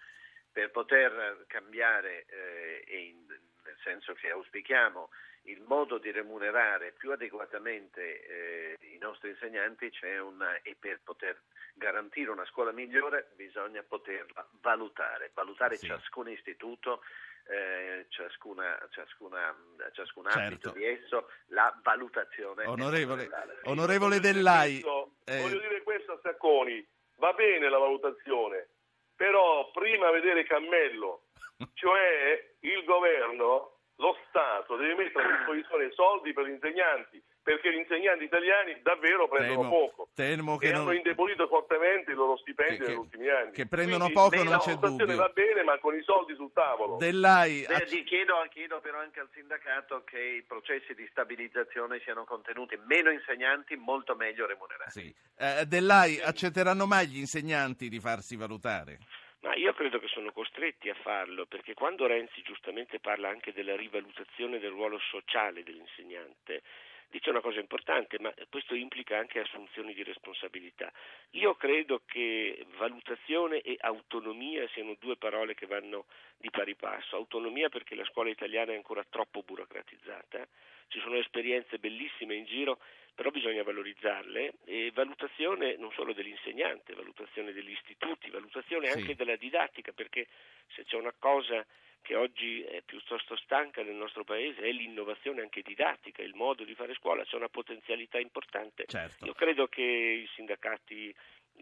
[0.52, 3.24] Per poter cambiare, eh, in-
[3.64, 5.08] nel senso che auspichiamo,
[5.44, 11.40] il modo di remunerare più adeguatamente eh, i nostri insegnanti c'è una, e per poter
[11.72, 15.86] garantire una scuola migliore bisogna poterla valutare, valutare Sì.
[15.86, 17.02] ciascun istituto,
[17.48, 19.54] eh, ciascuna, ciascuna,
[19.92, 20.38] ciascun Certo.
[20.38, 22.66] ambito di esso, la valutazione.
[22.66, 23.28] Onorevole,
[23.64, 28.68] onorevole Dellai, questo- eh, Voglio dire questo a Sacconi, va bene la valutazione,
[29.16, 31.28] però prima vedere Cammello,
[31.74, 37.78] cioè il governo, lo Stato deve mettere a disposizione soldi per gli insegnanti, perché gli
[37.78, 42.36] insegnanti italiani davvero prendono Temo- poco temo che e non- hanno indebolito fortemente i loro
[42.36, 43.52] stipendi Che- negli ultimi anni.
[43.52, 45.16] che prendono Quindi, poco, la non c'è valutazione dubbio.
[45.16, 46.96] va bene, ma con i soldi sul tavolo.
[46.98, 52.78] Dellai, Beh, chiedo, chiedo però anche al sindacato che i processi di stabilizzazione siano contenuti
[52.84, 54.90] meno insegnanti, molto meglio remunerati.
[55.00, 55.14] sì.
[55.38, 58.98] Eh, Dellai, accetteranno mai gli insegnanti di farsi valutare?
[59.40, 63.76] Ma io credo che sono costretti a farlo, perché quando Renzi giustamente parla anche della
[63.76, 66.62] rivalutazione del ruolo sociale dell'insegnante,
[67.10, 70.92] dice una cosa importante, ma questo implica anche assunzioni di responsabilità.
[71.30, 77.16] Io credo che valutazione e autonomia siano due parole che vanno di pari passo.
[77.16, 80.46] Autonomia perché la scuola italiana è ancora troppo burocratizzata,
[80.88, 82.78] ci sono esperienze bellissime in giro,
[83.14, 88.98] però bisogna valorizzarle e valutazione non solo dell'insegnante, valutazione degli istituti, valutazione Sì.
[88.98, 90.28] anche della didattica, perché
[90.68, 91.66] se c'è una cosa
[92.02, 96.74] che oggi è piuttosto stanca nel nostro paese è l'innovazione anche didattica, il modo di
[96.74, 98.84] fare scuola, c'è una potenzialità importante.
[98.86, 99.26] Certo.
[99.26, 101.14] Io credo che i sindacati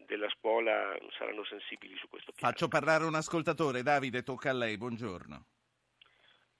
[0.04, 2.52] della scuola saranno sensibili su questo piano.
[2.52, 3.82] Faccio parlare un ascoltatore.
[3.82, 4.76] Davide, tocca a lei.
[4.76, 5.46] Buongiorno.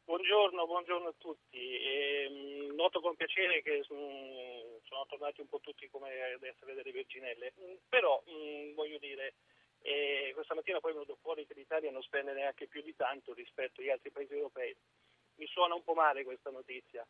[0.04, 1.58] Buongiorno, buongiorno a tutti.
[1.58, 6.92] Ehm, noto con piacere che mm, sono tornati un po' tutti come ad essere delle
[6.92, 9.34] verginelle, Mm, però mm, voglio dire,
[9.82, 13.32] eh, questa mattina poi è venuto fuori che l'Italia non spende neanche più di tanto
[13.34, 14.74] rispetto agli altri paesi europei.
[15.36, 17.06] Mi suona un po' male questa notizia.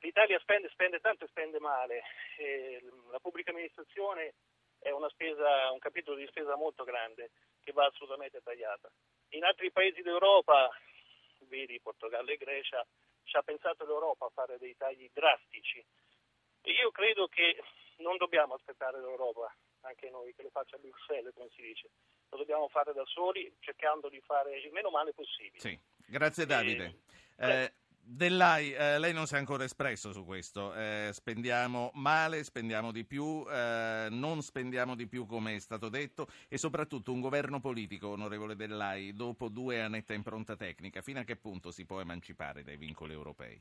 [0.00, 2.02] L'Italia spende, spende tanto e spende male.
[2.38, 4.34] Eh, la pubblica amministrazione
[4.78, 8.90] è spesa, un capitolo di spesa molto grande che va assolutamente tagliata.
[9.30, 10.70] In altri paesi d'Europa
[11.48, 12.84] vedi Portogallo e Grecia,
[13.24, 15.84] ci ha pensato l'Europa a fare dei tagli drastici.
[16.62, 17.62] E io credo che
[17.98, 19.52] non dobbiamo aspettare l'Europa,
[19.86, 21.90] anche noi, che lo faccia a Bruxelles, come si dice.
[22.30, 25.60] Lo dobbiamo fare da soli, cercando di fare il meno male possibile.
[25.60, 25.78] Sì.
[26.06, 26.84] Grazie Davide.
[27.36, 27.72] Eh, Eh,
[28.08, 30.72] Dellai, eh, lei non si è ancora espresso su questo.
[30.74, 36.28] Eh, spendiamo male, spendiamo di più, eh, non spendiamo di più come è stato detto
[36.48, 41.24] e soprattutto un governo politico, onorevole Dellai, dopo due a netta impronta tecnica, fino a
[41.24, 43.60] che punto si può emancipare dai vincoli europei?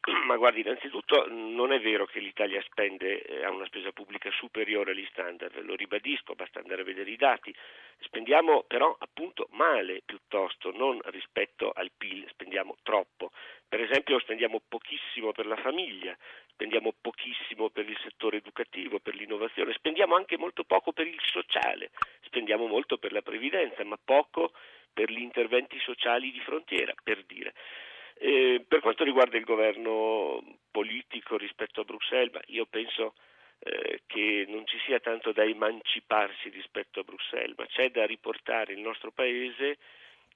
[0.26, 4.92] Ma guardi, innanzitutto non è vero che l'Italia spende, eh, ha una spesa pubblica superiore
[4.92, 7.54] agli standard, lo ribadisco, basta andare a vedere i dati.
[8.00, 13.32] Spendiamo però appunto male piuttosto, non rispetto al PIL, spendiamo troppo.
[13.68, 16.16] Per esempio spendiamo pochissimo per la famiglia,
[16.52, 21.90] spendiamo pochissimo per il settore educativo, per l'innovazione, spendiamo anche molto poco per il sociale,
[22.22, 24.52] spendiamo molto per la previdenza, ma poco
[24.92, 27.54] per gli interventi sociali di frontiera, per dire.
[28.20, 33.14] Eh, per quanto riguarda il governo politico rispetto a Bruxelles, io penso
[33.60, 38.72] eh, che non ci sia tanto da emanciparsi rispetto a Bruxelles, ma c'è da riportare
[38.72, 39.78] il nostro Paese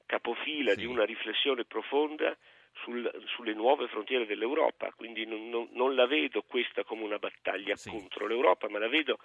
[0.07, 0.81] capofila sì.
[0.81, 2.37] di una riflessione profonda
[2.83, 7.77] sul, sulle nuove frontiere dell'Europa, quindi non, non, non, la vedo questa come una battaglia
[7.77, 7.91] sì.
[7.91, 9.19] contro l'Europa, ma la vedo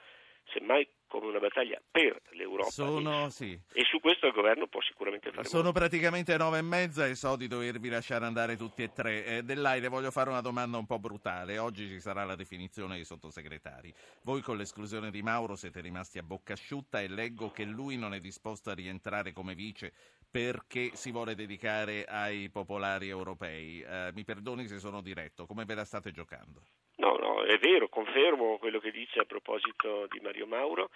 [0.51, 2.69] semmai come una battaglia per l'Europa.
[2.69, 3.59] Sono, e, sì.
[3.73, 5.79] e su questo il governo può sicuramente fare Sono molto.
[5.79, 9.25] praticamente nove e mezza e so di dovervi lasciare andare tutti e tre.
[9.25, 11.57] Eh, Dell'aire voglio fare una domanda un po' brutale.
[11.57, 13.93] Oggi ci sarà la definizione dei sottosegretari.
[14.23, 18.13] Voi con l'esclusione di Mauro siete rimasti a bocca asciutta e leggo che lui non
[18.13, 19.93] è disposto a rientrare come vice
[20.29, 23.81] perché si vuole dedicare ai popolari europei.
[23.81, 26.61] Eh, mi perdoni se sono diretto, come ve la state giocando?
[26.97, 30.89] No, no, è vero, confermo quello che dice a proposito di Mario Mauro,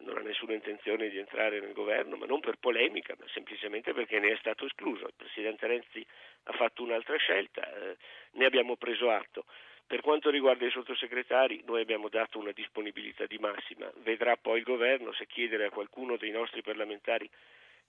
[0.00, 4.20] non ha nessuna intenzione di entrare nel governo, ma non per polemica, ma semplicemente perché
[4.20, 5.06] ne è stato escluso.
[5.06, 6.04] Il Presidente Renzi
[6.44, 7.96] ha fatto un'altra scelta, eh,
[8.32, 9.46] ne abbiamo preso atto.
[9.84, 14.64] Per quanto riguarda i sottosegretari, noi abbiamo dato una disponibilità di massima, vedrà poi il
[14.64, 17.28] governo se chiedere a qualcuno dei nostri parlamentari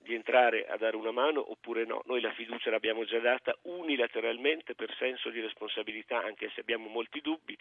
[0.02, 2.02] di entrare a dare una mano oppure no.
[2.06, 7.22] Noi la fiducia l'abbiamo già data unilateralmente per senso di responsabilità, anche se abbiamo molti
[7.22, 7.58] dubbi,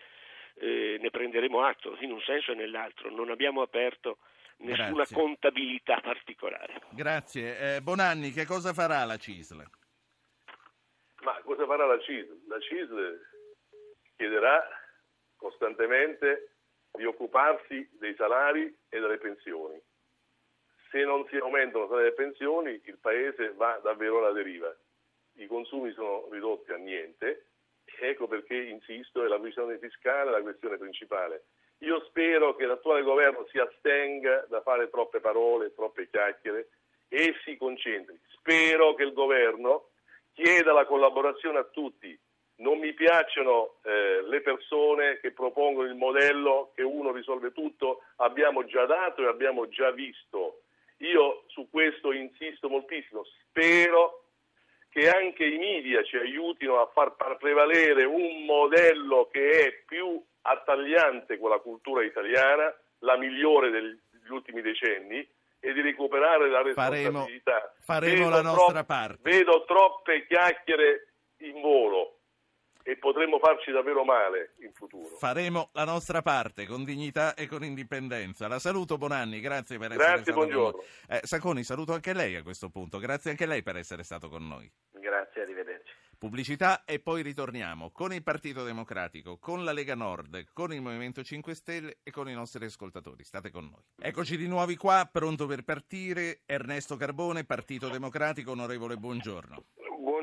[0.54, 3.10] eh, ne prenderemo atto in un senso e nell'altro.
[3.10, 4.18] Non abbiamo aperto
[4.58, 5.16] nessuna Grazie.
[5.16, 6.80] contabilità particolare.
[6.90, 7.76] Grazie.
[7.76, 9.64] Eh, Bonanni, che cosa farà la CISL?
[11.22, 12.42] Ma cosa farà la CISL?
[12.46, 13.20] La CISL
[14.16, 14.66] chiederà
[15.36, 16.54] costantemente
[16.92, 19.80] di occuparsi dei salari e delle pensioni
[20.90, 24.74] se non si aumentano le pensioni il paese va davvero alla deriva.
[25.34, 27.46] I consumi sono ridotti a niente,
[28.00, 31.44] ecco perché insisto, è la questione fiscale la questione principale.
[31.82, 36.70] Io spero che l'attuale governo si astenga da fare troppe parole, troppe chiacchiere
[37.08, 38.18] e si concentri.
[38.30, 39.90] Spero che il governo
[40.32, 42.18] chieda la collaborazione a tutti.
[42.56, 48.64] Non mi piacciono eh, le persone che propongono il modello che uno risolve tutto, abbiamo
[48.64, 50.57] già dato e abbiamo già visto
[50.98, 54.24] io su questo insisto moltissimo, spero
[54.88, 61.38] che anche i media ci aiutino a far prevalere un modello che è più attagliante
[61.38, 65.26] con la cultura italiana, la migliore degli ultimi decenni,
[65.60, 67.74] e di recuperare la responsabilità.
[67.80, 69.18] Faremo, faremo la nostra tro- parte.
[69.22, 72.17] Vedo troppe chiacchiere in volo
[72.88, 75.04] e potremmo farci davvero male in futuro.
[75.18, 78.48] Faremo la nostra parte con dignità e con indipendenza.
[78.48, 80.70] La saluto Bonanni, grazie per essere grazie, stato buongiorno.
[80.70, 81.18] con noi.
[81.18, 82.98] Eh, Sacconi, saluto anche lei a questo punto.
[82.98, 84.72] Grazie anche lei per essere stato con noi.
[84.92, 85.92] Grazie, arrivederci.
[86.16, 91.22] Pubblicità e poi ritorniamo con il Partito Democratico, con la Lega Nord, con il Movimento
[91.22, 93.22] 5 Stelle e con i nostri ascoltatori.
[93.22, 93.82] State con noi.
[94.00, 96.40] Eccoci di nuovo qua, pronto per partire.
[96.46, 99.64] Ernesto Carbone, Partito Democratico, onorevole, buongiorno.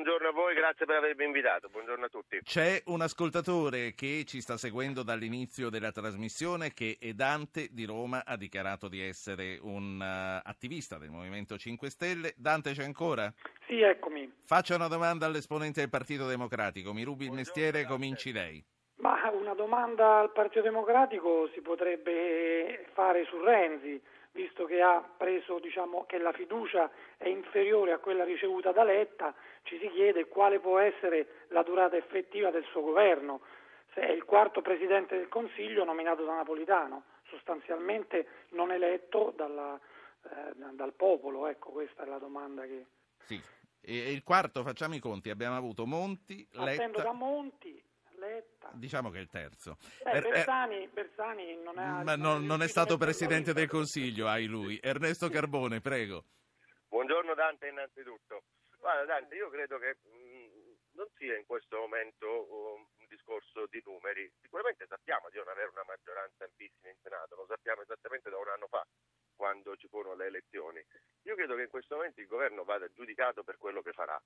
[0.05, 1.67] Buongiorno a voi, grazie per avermi invitato.
[1.67, 2.39] Buongiorno a tutti.
[2.43, 8.21] C'è un ascoltatore che ci sta seguendo dall'inizio della trasmissione che è Dante di Roma,
[8.23, 12.33] ha dichiarato di essere un uh, attivista del Movimento 5 Stelle.
[12.37, 13.33] Dante c'è ancora?
[13.65, 14.31] Sì, eccomi.
[14.45, 17.87] Faccia una domanda all'esponente del Partito Democratico, mi rubi il mestiere, Dante.
[17.87, 18.63] cominci lei.
[18.97, 23.99] Ma una domanda al Partito Democratico si potrebbe fare su Renzi
[24.35, 29.33] visto che ha preso diciamo, che la fiducia è inferiore a quella ricevuta da Letta,
[29.63, 33.39] ci si chiede quale può essere la durata effettiva del suo governo.
[33.93, 39.79] Se è il quarto Presidente del Consiglio nominato da Napolitano, sostanzialmente non eletto dalla,
[40.23, 42.85] eh, dal popolo, ecco questa è la domanda che...
[43.23, 43.41] Sì,
[43.79, 46.71] e il quarto, facciamo i conti, abbiamo avuto Monti, Letta...
[46.71, 47.81] Attendo da Monti,
[48.25, 48.71] Letta.
[48.73, 49.77] Diciamo che è il terzo.
[50.03, 54.79] Eh, Bersani, Bersani non, è, Ma non, non è stato Presidente del Consiglio, hai lui.
[54.81, 56.25] Ernesto Carbone, prego.
[56.87, 58.43] Buongiorno Dante innanzitutto.
[58.79, 63.81] Guarda Dante, io credo che mh, non sia in questo momento uh, un discorso di
[63.85, 64.31] numeri.
[64.41, 68.47] Sicuramente sappiamo di non avere una maggioranza ampissima in Senato, lo sappiamo esattamente da un
[68.47, 68.85] anno fa
[69.35, 70.83] quando ci furono le elezioni.
[71.23, 74.21] Io credo che in questo momento il governo vada giudicato per quello che farà.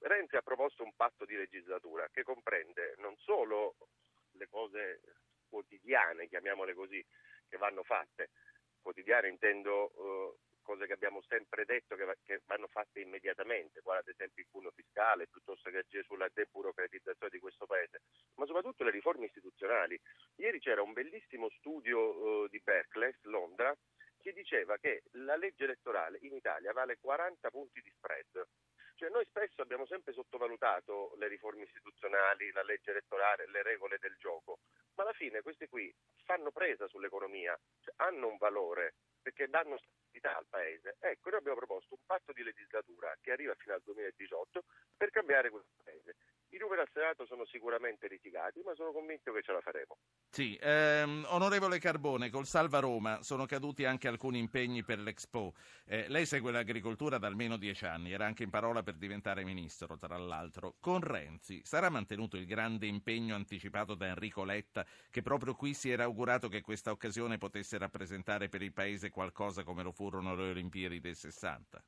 [0.00, 3.76] Renzi ha proposto un patto di legislatura che comprende non solo
[4.32, 5.00] le cose
[5.48, 7.04] quotidiane, chiamiamole così,
[7.48, 8.30] che vanno fatte,
[8.80, 14.08] quotidiane intendo uh, cose che abbiamo sempre detto che, che, vanno fatte immediatamente, quale ad
[14.08, 18.02] esempio il cuneo fiscale, piuttosto che agire sulla deburocratizzazione di questo Paese,
[18.36, 20.00] ma soprattutto le riforme istituzionali.
[20.36, 23.76] Ieri c'era un bellissimo studio uh, di Berkeley, Londra,
[24.20, 28.46] che diceva che la legge elettorale in Italia vale 40 punti di spread.
[28.94, 34.14] Cioè noi spesso abbiamo sempre sottovalutato le riforme istituzionali, la legge elettorale, le regole del
[34.18, 34.58] gioco,
[34.94, 35.92] ma alla fine queste qui
[36.24, 40.96] fanno presa sull'economia, cioè hanno un valore perché danno stabilità al Paese.
[41.00, 44.64] Ecco, noi abbiamo proposto un patto di legislatura che arriva fino al 2018
[44.96, 46.16] per cambiare questo Paese.
[46.52, 49.96] I numeri al Senato sono sicuramente litigati, ma sono convinto che ce la faremo.
[50.30, 55.54] Sì, ehm, onorevole Carbone, col Salva Roma sono caduti anche alcuni impegni per l'Expo.
[55.84, 59.96] Eh, lei segue l'agricoltura da almeno dieci anni, era anche in parola per diventare ministro,
[59.96, 60.74] tra l'altro.
[60.80, 65.90] Con Renzi sarà mantenuto il grande impegno anticipato da Enrico Letta, che proprio qui si
[65.90, 70.50] era augurato che questa occasione potesse rappresentare per il Paese qualcosa come lo furono le
[70.50, 71.80] Olimpiadi del 60?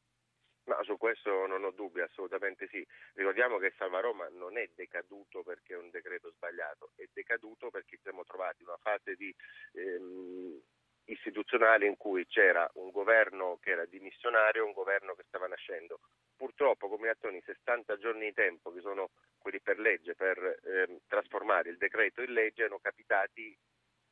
[1.02, 2.86] Questo non ho dubbi, assolutamente sì.
[3.14, 7.98] Ricordiamo che Salva Roma non è decaduto perché è un decreto sbagliato, è decaduto perché
[8.02, 9.34] siamo trovati in una fase di,
[9.72, 10.62] ehm,
[11.06, 15.98] istituzionale in cui c'era un governo che era dimissionario e un governo che stava nascendo.
[16.36, 21.78] Purtroppo, combinazioni 60 giorni di tempo, che sono quelli per legge, per ehm, trasformare il
[21.78, 23.58] decreto in legge, erano capitati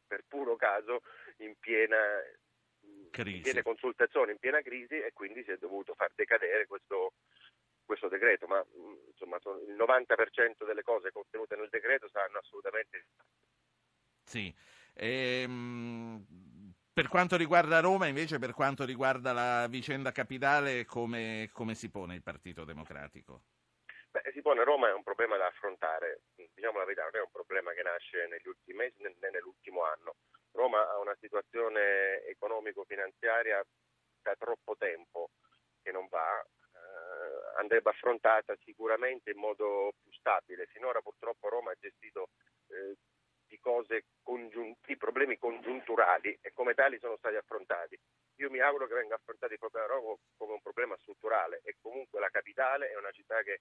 [0.08, 1.02] per puro caso
[1.36, 1.96] in piena
[3.10, 3.36] crisi.
[3.36, 7.14] in piena consultazione, in piena crisi e quindi si è dovuto far decadere questo,
[7.84, 8.64] questo decreto, ma
[9.08, 13.06] insomma il 90% delle cose contenute nel decreto saranno assolutamente...
[14.24, 14.54] Sì.
[14.94, 16.24] Ehm,
[16.92, 22.14] per quanto riguarda Roma, invece, per quanto riguarda la vicenda capitale, come, come si pone
[22.14, 23.42] il Partito Democratico?
[24.10, 27.30] Beh, si pone Roma è un problema da affrontare, diciamo la verità, non è un
[27.30, 30.16] problema che nasce negli ultimi mesi né nell'ultimo anno.
[30.60, 33.64] Roma ha una situazione economico-finanziaria
[34.20, 35.30] da troppo tempo
[35.82, 40.68] che non va, eh, andrebbe affrontata sicuramente in modo più stabile.
[40.70, 42.28] Sinora purtroppo Roma ha gestito
[42.68, 42.94] eh,
[43.46, 47.98] di cose congiunti, problemi congiunturali e come tali sono stati affrontati.
[48.36, 52.20] Io mi auguro che venga affrontato il problema Roma come un problema strutturale e comunque
[52.20, 53.60] la capitale è una città che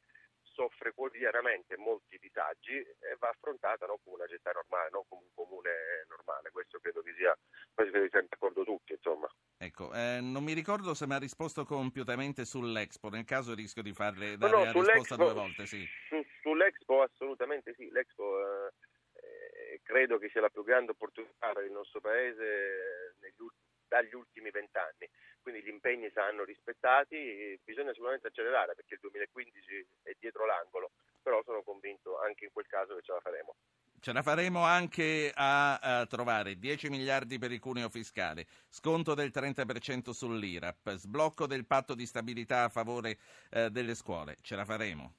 [0.60, 5.34] soffre quotidianamente molti disagi e va affrontata non come una città normale, non come un
[5.34, 5.72] comune
[6.10, 6.52] normale.
[6.52, 7.34] Questo credo che sia,
[7.74, 9.30] credo che siamo d'accordo tutti, insomma.
[9.58, 13.94] Ecco, eh, non mi ricordo se mi ha risposto compiutamente sull'Expo, nel caso rischio di
[13.94, 15.88] farle dare no, no, la risposta due volte, sì.
[16.10, 18.72] Su, sull'Expo assolutamente sì, l'Expo eh,
[19.14, 23.69] eh, credo che sia la più grande opportunità per il nostro Paese negli ultimi
[24.00, 25.10] dagli ultimi vent'anni,
[25.42, 31.42] quindi gli impegni saranno rispettati, bisogna sicuramente accelerare perché il 2015 è dietro l'angolo, però
[31.44, 33.56] sono convinto anche in quel caso che ce la faremo.
[34.02, 39.30] Ce la faremo anche a, a trovare 10 miliardi per il cuneo fiscale, sconto del
[39.34, 43.18] 30% sull'IRAP, sblocco del patto di stabilità a favore
[43.52, 44.38] eh, delle scuole.
[44.42, 45.16] Ce la faremo?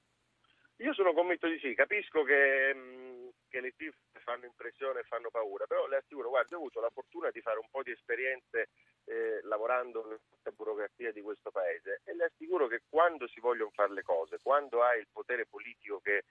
[0.76, 3.09] Io sono convinto di sì, capisco che, mh,
[3.50, 6.88] che le cifre fanno impressione e fanno paura, però le assicuro, guarda, ho avuto la
[6.88, 8.70] fortuna di fare un po' di esperienze
[9.04, 13.92] eh, lavorando nella burocrazia di questo paese e le assicuro che quando si vogliono fare
[13.92, 16.24] le cose, quando hai il potere politico che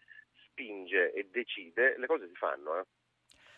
[0.46, 2.80] spinge e decide, le cose si fanno.
[2.80, 2.84] Eh.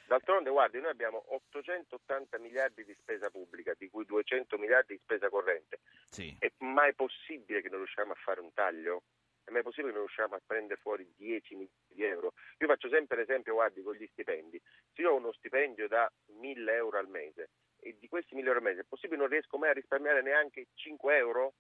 [0.08, 5.30] D'altronde, guardi, noi abbiamo 880 miliardi di spesa pubblica, di cui 200 miliardi di spesa
[5.30, 5.80] corrente.
[6.10, 6.36] Sì.
[6.38, 9.04] È mai possibile che non riusciamo a fare un taglio?
[9.52, 12.32] È mai possibile che non riusciamo a prendere fuori 10 miliardi di euro?
[12.60, 14.58] Io faccio sempre l'esempio, guardi, con gli stipendi.
[14.94, 16.10] Se io ho uno stipendio da
[16.40, 17.50] 1000 euro al mese
[17.82, 20.22] e di questi 1000 euro al mese è possibile che non riesco mai a risparmiare
[20.22, 21.56] neanche 5 euro?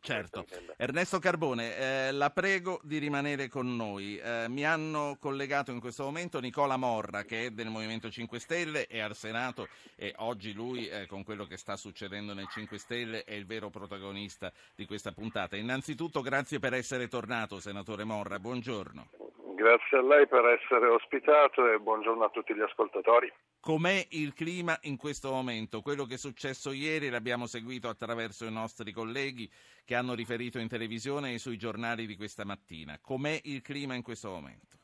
[0.00, 0.44] Certo.
[0.76, 4.18] Ernesto Carbone, eh, la prego di rimanere con noi.
[4.18, 8.86] Eh, mi hanno collegato in questo momento Nicola Morra, che è del Movimento 5 Stelle,
[8.86, 13.24] è al Senato e oggi lui, eh, con quello che sta succedendo nel 5 Stelle,
[13.24, 15.56] è il vero protagonista di questa puntata.
[15.56, 18.38] Innanzitutto grazie per essere tornato, senatore Morra.
[18.38, 19.37] Buongiorno.
[19.58, 23.28] Grazie a lei per essere ospitato e buongiorno a tutti gli ascoltatori.
[23.58, 25.80] Com'è il clima in questo momento?
[25.80, 29.50] Quello che è successo ieri l'abbiamo seguito attraverso i nostri colleghi
[29.84, 33.00] che hanno riferito in televisione e sui giornali di questa mattina.
[33.02, 34.78] Com'è il clima in questo momento?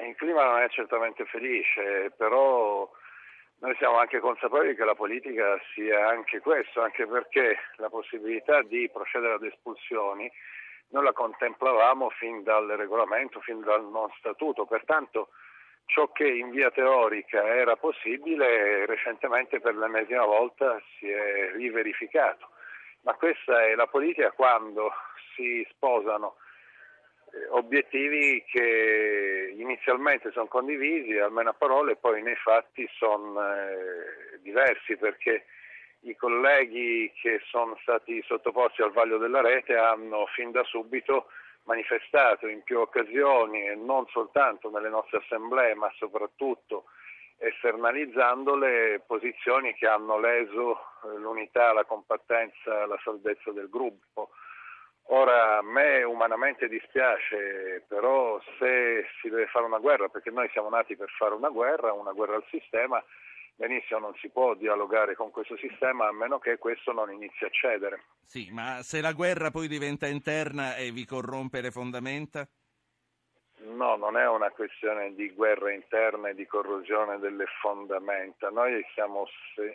[0.00, 2.90] Eh, il clima non è certamente felice, però
[3.60, 8.90] noi siamo anche consapevoli che la politica sia anche questo, anche perché la possibilità di
[8.92, 10.28] procedere ad espulsioni
[10.88, 15.28] noi la contemplavamo fin dal regolamento, fin dal non statuto, pertanto
[15.86, 22.50] ciò che in via teorica era possibile recentemente per l'ennesima volta si è riverificato.
[23.02, 24.92] Ma questa è la politica quando
[25.34, 26.36] si sposano
[27.32, 34.96] eh, obiettivi che inizialmente sono condivisi, almeno a parole, poi nei fatti sono eh, diversi
[34.96, 35.44] perché
[36.08, 41.26] i colleghi che sono stati sottoposti al vaglio della rete hanno fin da subito
[41.64, 46.84] manifestato in più occasioni e non soltanto nelle nostre assemblee, ma soprattutto
[47.38, 54.30] esternalizzando le posizioni che hanno leso eh, l'unità, la compattenza, la saldezza del gruppo.
[55.08, 60.68] Ora a me umanamente dispiace, però se si deve fare una guerra, perché noi siamo
[60.68, 63.02] nati per fare una guerra, una guerra al sistema,
[63.56, 67.50] benissimo non si può dialogare con questo sistema a meno che questo non inizi a
[67.50, 68.04] cedere.
[68.24, 72.46] Sì, ma se la guerra poi diventa interna e vi corrompe le fondamenta?
[73.58, 78.50] No, non è una questione di guerra interna e di corrosione delle fondamenta.
[78.50, 79.26] Noi siamo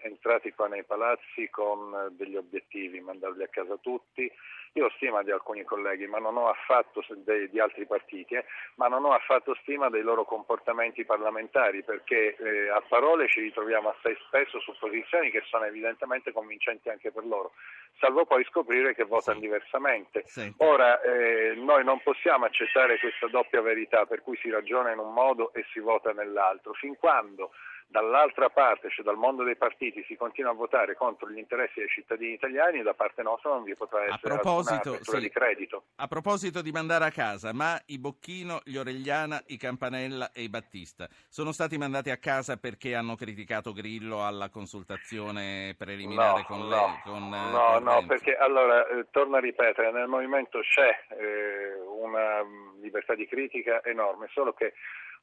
[0.03, 4.31] entrati qua nei palazzi con degli obiettivi, mandarli a casa tutti.
[4.73, 8.45] Io ho stima di alcuni colleghi, ma non ho affatto di altri partiti, eh,
[8.75, 13.89] ma non ho affatto stima dei loro comportamenti parlamentari, perché eh, a parole ci ritroviamo
[13.89, 17.51] assai spesso su posizioni che sono evidentemente convincenti anche per loro,
[17.99, 19.45] salvo poi scoprire che votano sì.
[19.45, 20.23] diversamente.
[20.25, 20.53] Sì.
[20.59, 25.11] Ora, eh, noi non possiamo accettare questa doppia verità per cui si ragiona in un
[25.11, 27.51] modo e si vota nell'altro, fin quando
[27.87, 31.89] dall'altra parte, cioè dal mondo dei partiti, si continua a votare contro gli interessi dei
[31.89, 35.83] cittadini italiani, da parte nostra non vi potrà essere a proposito, sì, di credito.
[35.95, 40.49] A proposito di mandare a casa, ma i Bocchino, gli Oregliana, i Campanella e i
[40.49, 46.59] Battista sono stati mandati a casa perché hanno criticato Grillo alla consultazione preliminare no, con
[46.59, 47.01] no, lei?
[47.03, 52.41] Con, no, con no, perché allora, eh, torno a ripetere, nel movimento c'è eh, una
[52.81, 54.73] libertà di critica enorme, solo che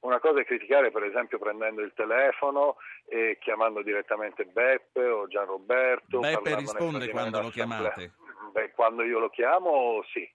[0.00, 2.76] una cosa è criticare per esempio prendendo il telefono
[3.06, 6.20] e chiamando direttamente Beppe o Gianroberto.
[6.20, 8.12] Beppe risponde quando lo chiamate.
[8.52, 10.28] Beh, quando io lo chiamo sì,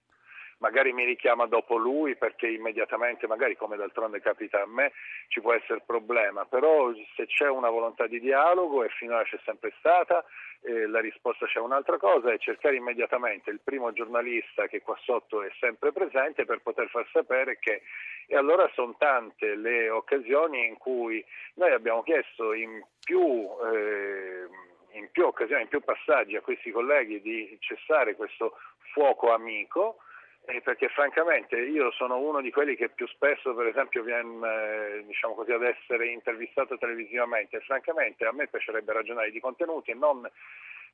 [0.64, 4.92] magari mi richiama dopo lui perché immediatamente, magari come d'altronde capita a me,
[5.28, 9.74] ci può essere problema, però se c'è una volontà di dialogo e finora c'è sempre
[9.78, 10.24] stata,
[10.62, 15.42] eh, la risposta c'è un'altra cosa, è cercare immediatamente il primo giornalista che qua sotto
[15.42, 17.82] è sempre presente per poter far sapere che
[18.26, 21.22] e allora sono tante le occasioni in cui
[21.56, 24.48] noi abbiamo chiesto in più, eh,
[24.92, 28.56] in più occasioni, in più passaggi a questi colleghi di cessare questo
[28.94, 29.98] fuoco amico
[30.46, 35.04] eh, perché francamente io sono uno di quelli che più spesso per esempio viene eh,
[35.06, 39.94] diciamo così, ad essere intervistato televisivamente e francamente a me piacerebbe ragionare di contenuti e
[39.94, 40.28] non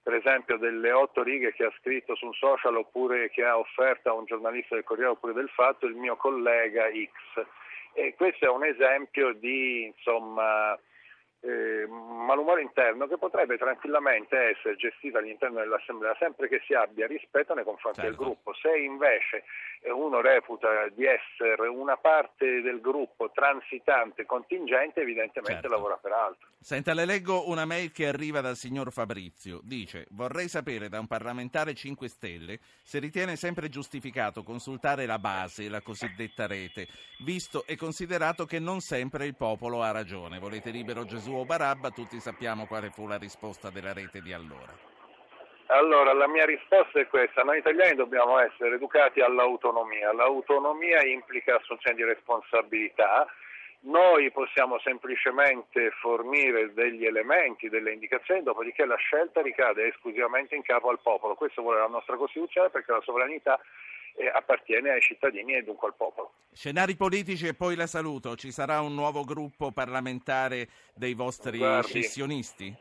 [0.03, 4.09] per esempio delle otto righe che ha scritto su un social oppure che ha offerto
[4.09, 7.45] a un giornalista del Corriere oppure del Fatto il mio collega X.
[7.93, 10.79] E questo è un esempio di insomma,
[11.43, 17.55] eh, malumore interno che potrebbe tranquillamente essere gestito all'interno dell'Assemblea sempre che si abbia rispetto
[17.55, 18.17] nei confronti certo.
[18.17, 18.53] del gruppo.
[18.55, 19.45] Se invece
[19.93, 25.69] uno reputa di essere una parte del gruppo transitante, contingente, evidentemente certo.
[25.69, 26.49] lavora per altro.
[26.61, 29.61] Senta, le leggo una mail che arriva dal signor Fabrizio.
[29.63, 35.71] Dice, vorrei sapere da un parlamentare 5 Stelle se ritiene sempre giustificato consultare la base,
[35.71, 36.87] la cosiddetta rete,
[37.25, 40.39] visto e considerato che non sempre il popolo ha ragione.
[40.39, 44.73] Volete libero Gesù o Barabba, tutti sappiamo quale fu la risposta della rete di allora.
[45.67, 47.43] Allora, la mia risposta è questa.
[47.43, 50.13] Noi italiani dobbiamo essere educati all'autonomia.
[50.13, 53.27] L'autonomia implica assunzione di responsabilità.
[53.83, 60.91] Noi possiamo semplicemente fornire degli elementi, delle indicazioni, dopodiché la scelta ricade esclusivamente in capo
[60.91, 61.37] al popolo.
[61.37, 63.59] Questo vuole la nostra Costituzione perché la sovranità
[64.17, 66.33] eh, appartiene ai cittadini e dunque al popolo.
[66.53, 68.37] Scenari politici e poi la saluto.
[68.37, 72.75] Ci sarà un nuovo gruppo parlamentare dei vostri guardi, scissionisti?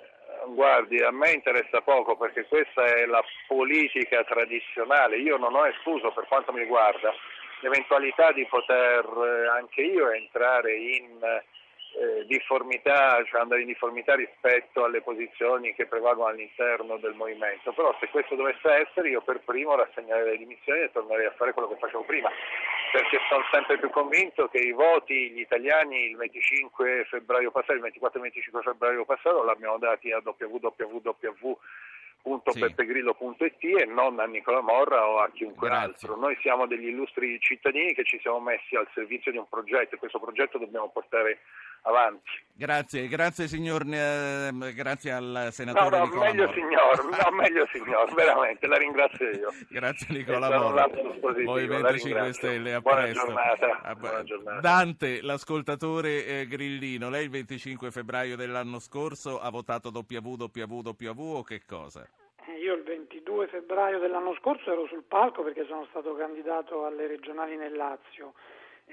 [0.48, 5.18] Guardi, a me interessa poco perché questa è la politica tradizionale.
[5.18, 7.14] Io non ho escluso per quanto mi riguarda
[7.62, 11.20] l'eventualità di poter eh, anche io entrare in
[11.98, 17.96] eh, difformità, cioè andare in difformità rispetto alle posizioni che prevalgono all'interno del movimento, però
[18.00, 21.70] se questo dovesse essere io per primo rassegnerei le dimissioni e tornerei a fare quello
[21.70, 22.30] che facevo prima,
[22.92, 27.82] perché sono sempre più convinto che i voti gli italiani il 25 febbraio passato, il
[27.82, 31.58] 24 e 25 febbraio passato l'abbiamo dati a www
[32.22, 35.86] www.peppegrillo.it e non a Nicola Morra o a chiunque Grazie.
[35.86, 36.16] altro.
[36.18, 39.98] Noi siamo degli illustri cittadini che ci siamo messi al servizio di un progetto e
[39.98, 41.40] questo progetto dobbiamo portare
[41.84, 42.48] avanti.
[42.60, 46.54] Grazie, grazie signor, eh, grazie al senatore no, no, Nicola meglio Morra.
[46.54, 49.50] signor, no, meglio signor, veramente, la ringrazio io.
[49.70, 50.90] grazie Nicola Morra.
[51.46, 53.26] Movimento 5 Stelle, a Buona presto.
[53.26, 53.82] Giornata.
[53.82, 53.96] A...
[53.96, 54.60] Buona giornata.
[54.60, 61.62] Dante, l'ascoltatore eh, Grillino, lei il 25 febbraio dell'anno scorso ha votato WWW o che
[61.66, 62.06] cosa?
[62.62, 67.56] Io il 22 febbraio dell'anno scorso ero sul palco perché sono stato candidato alle regionali
[67.56, 68.34] nel Lazio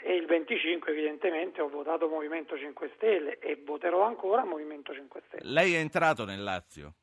[0.03, 5.51] e il 25 evidentemente ho votato Movimento 5 Stelle e voterò ancora Movimento 5 Stelle.
[5.51, 6.95] Lei è entrato nel Lazio?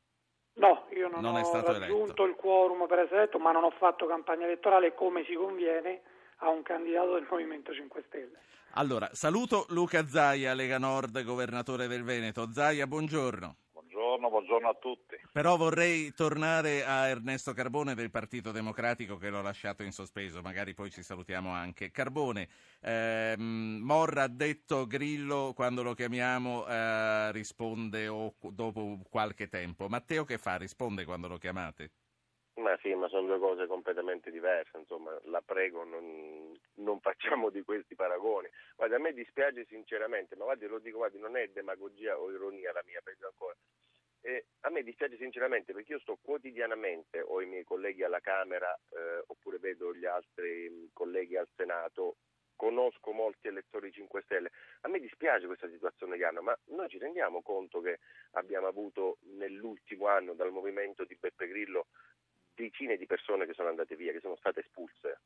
[0.54, 2.24] No, io non, non ho raggiunto eletto.
[2.24, 6.02] il quorum per essere eletto, ma non ho fatto campagna elettorale come si conviene
[6.38, 8.38] a un candidato del Movimento 5 Stelle.
[8.76, 12.50] Allora, saluto Luca Zaia, Lega Nord, governatore del Veneto.
[12.52, 13.56] Zaia, buongiorno.
[14.14, 14.28] Buongiorno.
[14.28, 15.16] buongiorno, a tutti.
[15.32, 20.74] Però vorrei tornare a Ernesto Carbone del Partito Democratico che l'ho lasciato in sospeso, magari
[20.74, 21.90] poi ci salutiamo anche.
[21.90, 22.48] Carbone,
[22.80, 29.88] ehm, Morra ha detto Grillo quando lo chiamiamo eh, risponde o dopo qualche tempo.
[29.88, 30.56] Matteo che fa?
[30.56, 31.90] Risponde quando lo chiamate?
[32.56, 37.62] Ma sì, ma sono due cose completamente diverse, insomma, la prego, non, non facciamo di
[37.62, 38.48] questi paragoni.
[38.76, 42.72] Guarda, a me dispiace sinceramente, ma guardi, lo dico, guardi, non è demagogia o ironia
[42.72, 43.56] la mia, peggio ancora.
[44.26, 48.74] Eh, a me dispiace sinceramente perché io sto quotidianamente, ho i miei colleghi alla Camera,
[48.74, 52.16] eh, oppure vedo gli altri colleghi al Senato,
[52.56, 54.50] conosco molti elettori 5 Stelle.
[54.80, 57.98] A me dispiace questa situazione che hanno, ma noi ci rendiamo conto che
[58.30, 61.88] abbiamo avuto nell'ultimo anno dal movimento di Beppe Grillo
[62.54, 65.20] decine di persone che sono andate via, che sono state espulse.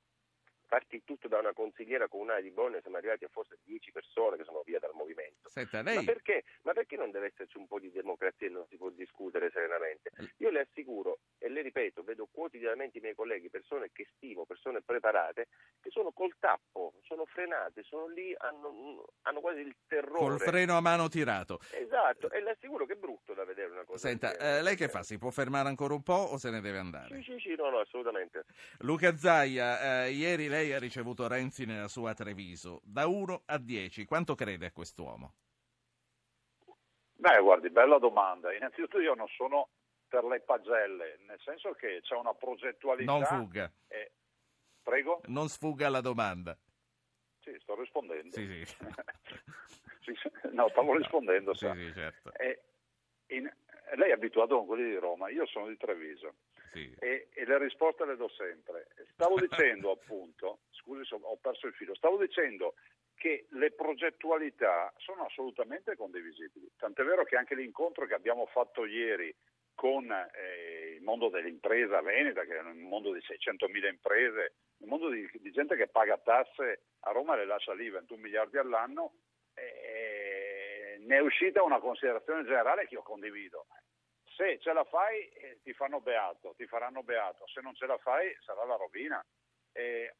[0.68, 4.44] Parti tutto da una consigliera comunale di Bologna, siamo arrivati a forse 10 persone che
[4.44, 5.48] sono via dal movimento.
[5.48, 5.96] Senta, lei...
[5.96, 8.90] ma, perché, ma perché non deve esserci un po' di democrazia e non si può
[8.90, 10.10] discutere serenamente?
[10.38, 14.82] Io le assicuro, e le ripeto, vedo quotidianamente i miei colleghi, persone che stimo, persone
[14.82, 15.48] preparate,
[15.80, 20.18] che sono col tappo, sono frenate, sono lì, hanno, hanno quasi il terrore.
[20.18, 21.60] Col freno a mano tirato.
[21.70, 24.06] Esatto, e le assicuro che è brutto da vedere una cosa.
[24.06, 25.02] Senta, eh, lei che fa?
[25.02, 27.16] Si può fermare ancora un po' o se ne deve andare?
[27.22, 28.44] Sì, sì, sì, no, no, assolutamente.
[28.80, 32.80] Luca Zaia, eh, ieri lei ha ricevuto Renzi nella sua Treviso.
[32.84, 35.34] Da 1 a 10, quanto crede a quest'uomo?
[37.14, 38.54] Beh, guardi, bella domanda.
[38.54, 39.70] Innanzitutto io non sono
[40.06, 43.10] per le pagelle, nel senso che c'è una progettualità...
[43.10, 43.70] Non fugga.
[43.88, 44.12] E...
[44.82, 45.20] Prego?
[45.26, 46.56] Non sfugga alla domanda.
[47.40, 48.36] Sì, sto rispondendo.
[48.36, 48.76] Sì, sì.
[50.52, 51.54] no, stavo rispondendo.
[51.54, 52.32] Sì, sì, certo.
[52.34, 52.62] E
[53.28, 53.50] in...
[53.96, 56.34] Lei è abituato con quelli di Roma, io sono di Treviso.
[56.72, 56.94] Sì.
[56.98, 58.88] E, e, le risposte le do sempre.
[59.12, 62.74] Stavo dicendo appunto, scusi ho perso il filo, stavo dicendo
[63.14, 66.70] che le progettualità sono assolutamente condivisibili.
[66.76, 69.34] Tant'è vero che anche l'incontro che abbiamo fatto ieri
[69.74, 75.08] con eh, il mondo dell'impresa veneta, che è un mondo di 600.000 imprese, un mondo
[75.08, 79.12] di, di, gente che paga tasse a Roma e le lascia lì 21 miliardi all'anno,
[79.54, 83.66] eh, ne è uscita una considerazione generale che io condivido.
[84.38, 87.98] Se ce la fai eh, ti fanno beato, ti faranno beato, se non ce la
[87.98, 89.18] fai sarà la rovina.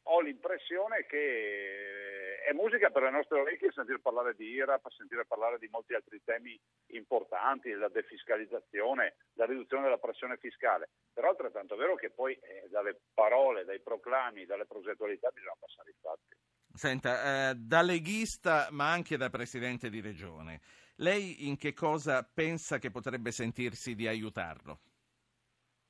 [0.03, 5.57] ho l'impressione che è musica per le nostre orecchie sentire parlare di IRAP, sentire parlare
[5.57, 11.77] di molti altri temi importanti, la defiscalizzazione, la riduzione della pressione fiscale, però è altrettanto
[11.77, 16.35] vero che poi eh, dalle parole, dai proclami, dalle progettualità bisogna passare ai fatti.
[16.73, 20.59] Senta, eh, da leghista ma anche da presidente di regione,
[20.99, 24.79] lei in che cosa pensa che potrebbe sentirsi di aiutarlo?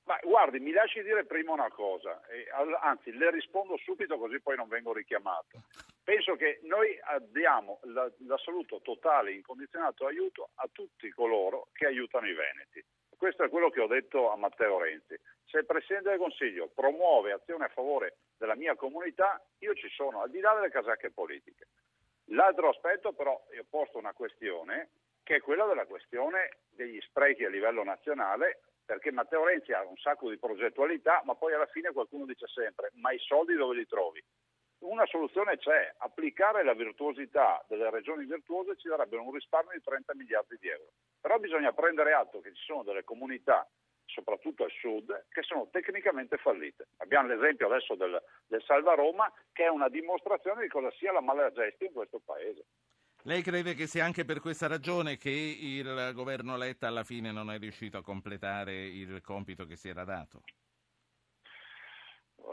[0.04, 2.20] Ma guardi, mi lasci dire prima una cosa,
[2.82, 5.62] anzi le rispondo subito così poi non vengo richiamato.
[6.04, 6.98] Penso che noi
[7.32, 7.80] diamo
[8.26, 12.84] l'assoluto totale, incondizionato aiuto a tutti coloro che aiutano i Veneti.
[13.16, 15.16] Questo è quello che ho detto a Matteo Renzi.
[15.46, 20.22] Se il Presidente del Consiglio promuove azioni a favore della mia comunità, io ci sono,
[20.22, 21.68] al di là delle casacche politiche.
[22.32, 24.90] L'altro aspetto però, io posto una questione,
[25.24, 29.98] che è quella della questione degli sprechi a livello nazionale perché Matteo Renzi ha un
[29.98, 33.86] sacco di progettualità, ma poi alla fine qualcuno dice sempre, ma i soldi dove li
[33.86, 34.24] trovi?
[34.80, 40.16] Una soluzione c'è, applicare la virtuosità delle regioni virtuose ci darebbe un risparmio di 30
[40.16, 40.90] miliardi di euro.
[41.22, 43.68] Però bisogna prendere atto che ci sono delle comunità,
[44.14, 46.88] soprattutto al sud, che sono tecnicamente fallite.
[46.98, 51.22] Abbiamo l'esempio adesso del, del Salva Roma, che è una dimostrazione di cosa sia la
[51.22, 52.66] mala gestione in questo paese.
[53.24, 57.52] Lei crede che sia anche per questa ragione che il governo Letta alla fine non
[57.52, 60.42] è riuscito a completare il compito che si era dato?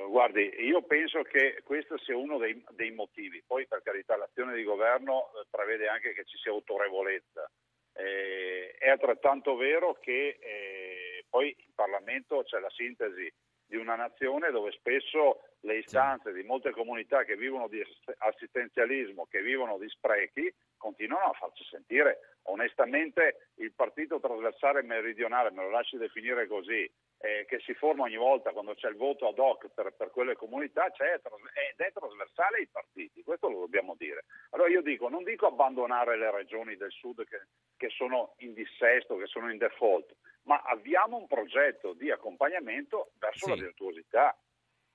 [0.08, 3.42] Guardi, io penso che questo sia uno dei, dei motivi.
[3.46, 7.48] Poi, per carità, l'azione di governo eh, prevede anche che ci sia autorevolezza.
[7.92, 13.32] Eh, è altrettanto vero che eh, poi in Parlamento c'è la sintesi
[13.66, 17.82] di una nazione dove spesso le istanze di molte comunità che vivono di
[18.18, 22.38] assistenzialismo, che vivono di sprechi, continuano a farci sentire.
[22.42, 28.16] Onestamente il partito trasversale meridionale, me lo lasci definire così, eh, che si forma ogni
[28.16, 32.58] volta quando c'è il voto ad hoc per, per quelle comunità c'è, ed è trasversale
[32.58, 34.24] ai partiti, questo lo dobbiamo dire.
[34.50, 37.42] Allora io dico, non dico abbandonare le regioni del sud che,
[37.76, 40.14] che sono in dissesto, che sono in default,
[40.44, 43.50] ma avviamo un progetto di accompagnamento verso sì.
[43.50, 44.36] la virtuosità.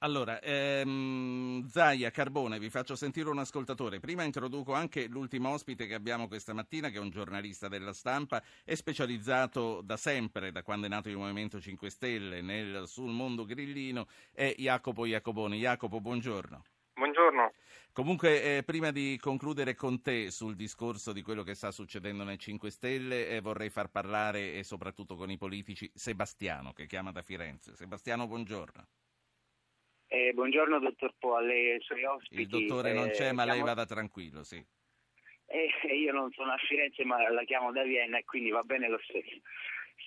[0.04, 4.00] Allora, ehm, Zaia, Carbone, vi faccio sentire un ascoltatore.
[4.00, 8.42] Prima introduco anche l'ultimo ospite che abbiamo questa mattina, che è un giornalista della stampa,
[8.66, 13.46] è specializzato da sempre, da quando è nato il Movimento 5 Stelle, nel, sul mondo
[13.46, 15.60] grillino, è Jacopo Iacoboni.
[15.60, 16.64] Jacopo, buongiorno.
[16.96, 17.54] Buongiorno.
[17.92, 22.40] Comunque, eh, prima di concludere con te sul discorso di quello che sta succedendo nel
[22.40, 27.22] 5 Stelle, eh, vorrei far parlare, e soprattutto con i politici, Sebastiano, che chiama da
[27.22, 27.76] Firenze.
[27.76, 28.88] Sebastiano, buongiorno.
[30.14, 32.42] Eh, buongiorno dottor Po, a lei e ai suoi ospiti.
[32.42, 33.60] Il dottore non c'è, ma chiamo...
[33.60, 34.62] lei vada tranquillo, sì.
[35.46, 38.90] Eh, io non sono a Firenze, ma la chiamo da Vienna e quindi va bene
[38.90, 39.40] lo stesso.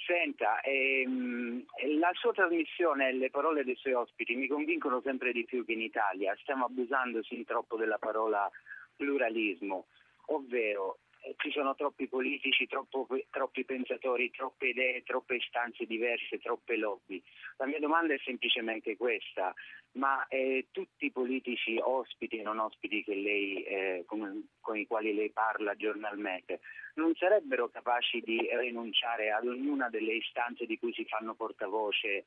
[0.06, 1.64] Senta, ehm,
[1.98, 5.72] la sua trasmissione e le parole dei suoi ospiti mi convincono sempre di più che
[5.72, 8.50] in Italia stiamo abusando sin troppo della parola
[8.94, 9.86] pluralismo,
[10.26, 11.03] ovvero eh,
[11.36, 17.22] ci sono troppi politici, troppo, troppi pensatori, troppe idee, troppe istanze diverse, troppe lobby.
[17.56, 19.54] La mia domanda è semplicemente questa,
[19.92, 25.14] ma eh, tutti i politici ospiti e non ospiti lei, eh, con, con, i quali
[25.14, 26.60] lei parla giornalmente
[26.94, 32.26] non sarebbero capaci di rinunciare ad ognuna delle istanze di cui si fanno portavoce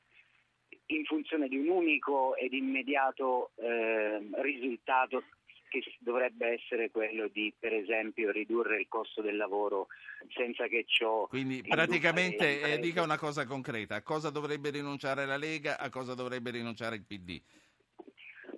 [0.86, 5.22] in funzione di un unico ed immediato eh, risultato
[5.68, 9.88] che dovrebbe essere quello di, per esempio, ridurre il costo del lavoro
[10.34, 11.26] senza che ciò...
[11.26, 16.14] Quindi praticamente eh, dica una cosa concreta, a cosa dovrebbe rinunciare la Lega, a cosa
[16.14, 17.40] dovrebbe rinunciare il PD?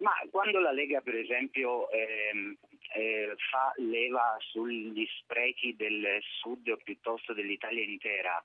[0.01, 2.57] Ma quando la Lega, per esempio, ehm,
[2.95, 8.41] eh, fa leva sugli sprechi del Sud piuttosto dell'Italia intera,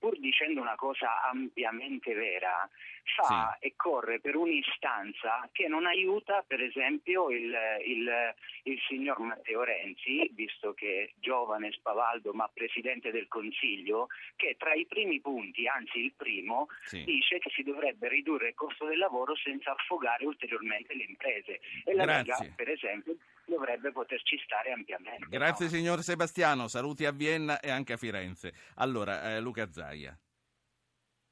[0.00, 2.68] pur dicendo una cosa ampiamente vera,
[3.04, 3.66] fa sì.
[3.66, 8.34] e corre per un'istanza che non aiuta per esempio il, il,
[8.64, 14.72] il, signor Matteo Renzi, visto che è giovane, spavaldo ma Presidente del Consiglio, che tra
[14.72, 17.04] i primi punti, anzi il primo, sì.
[17.04, 21.60] dice che si dovrebbe ridurre il costo del lavoro senza affogare ulteriormente le imprese.
[21.84, 23.16] E la Lega, per esempio,
[23.50, 25.26] dovrebbe poterci stare ampiamente.
[25.28, 25.72] Grazie no?
[25.72, 28.52] signor Sebastiano, saluti a Vienna e anche a Firenze.
[28.76, 30.16] Allora, eh, Luca Zaia.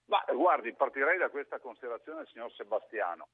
[0.06, 3.28] Ma guardi, partirei da questa considerazione, signor Sebastiano.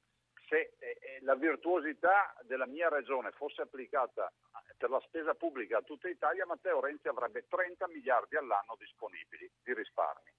[0.47, 4.31] Se eh, eh, la virtuosità della mia regione fosse applicata
[4.77, 9.73] per la spesa pubblica a tutta Italia, Matteo Renzi avrebbe 30 miliardi all'anno disponibili di
[9.73, 10.29] risparmi.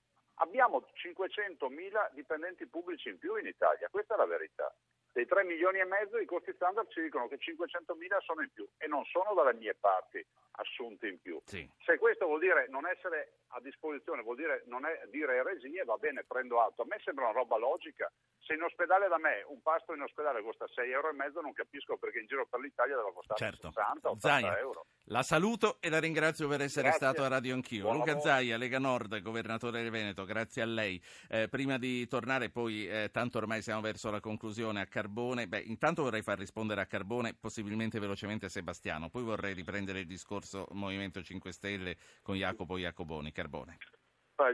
[0.40, 4.72] Abbiamo 500 mila dipendenti pubblici in più in Italia, questa è la verità
[5.16, 8.50] dei 3 milioni e mezzo i costi standard ci dicono che 500 mila sono in
[8.52, 10.22] più e non sono dalle mie parti
[10.56, 11.40] assunti in più.
[11.44, 11.68] Sì.
[11.84, 15.96] Se questo vuol dire non essere a disposizione, vuol dire non è, dire eresie, va
[15.96, 16.82] bene, prendo atto.
[16.82, 18.10] A me sembra una roba logica.
[18.38, 21.52] Se in ospedale da me un pasto in ospedale costa 6 euro e mezzo, non
[21.52, 23.72] capisco perché in giro per l'Italia deve costare certo.
[23.72, 24.86] 60 80 Zaia, euro.
[25.08, 27.06] La saluto e la ringrazio per essere grazie.
[27.06, 27.82] stato a Radio Anch'io.
[27.82, 28.28] Buon Luca lavoro.
[28.28, 31.02] Zaia, Lega Nord, governatore del Veneto, grazie a lei.
[31.28, 35.60] Eh, prima di tornare, poi eh, tanto ormai siamo verso la conclusione a Carbone, beh,
[35.60, 41.22] intanto vorrei far rispondere a Carbone, possibilmente velocemente Sebastiano, poi vorrei riprendere il discorso Movimento
[41.22, 43.32] 5 Stelle con Jacopo Iacoboni.
[43.32, 43.76] Carbone.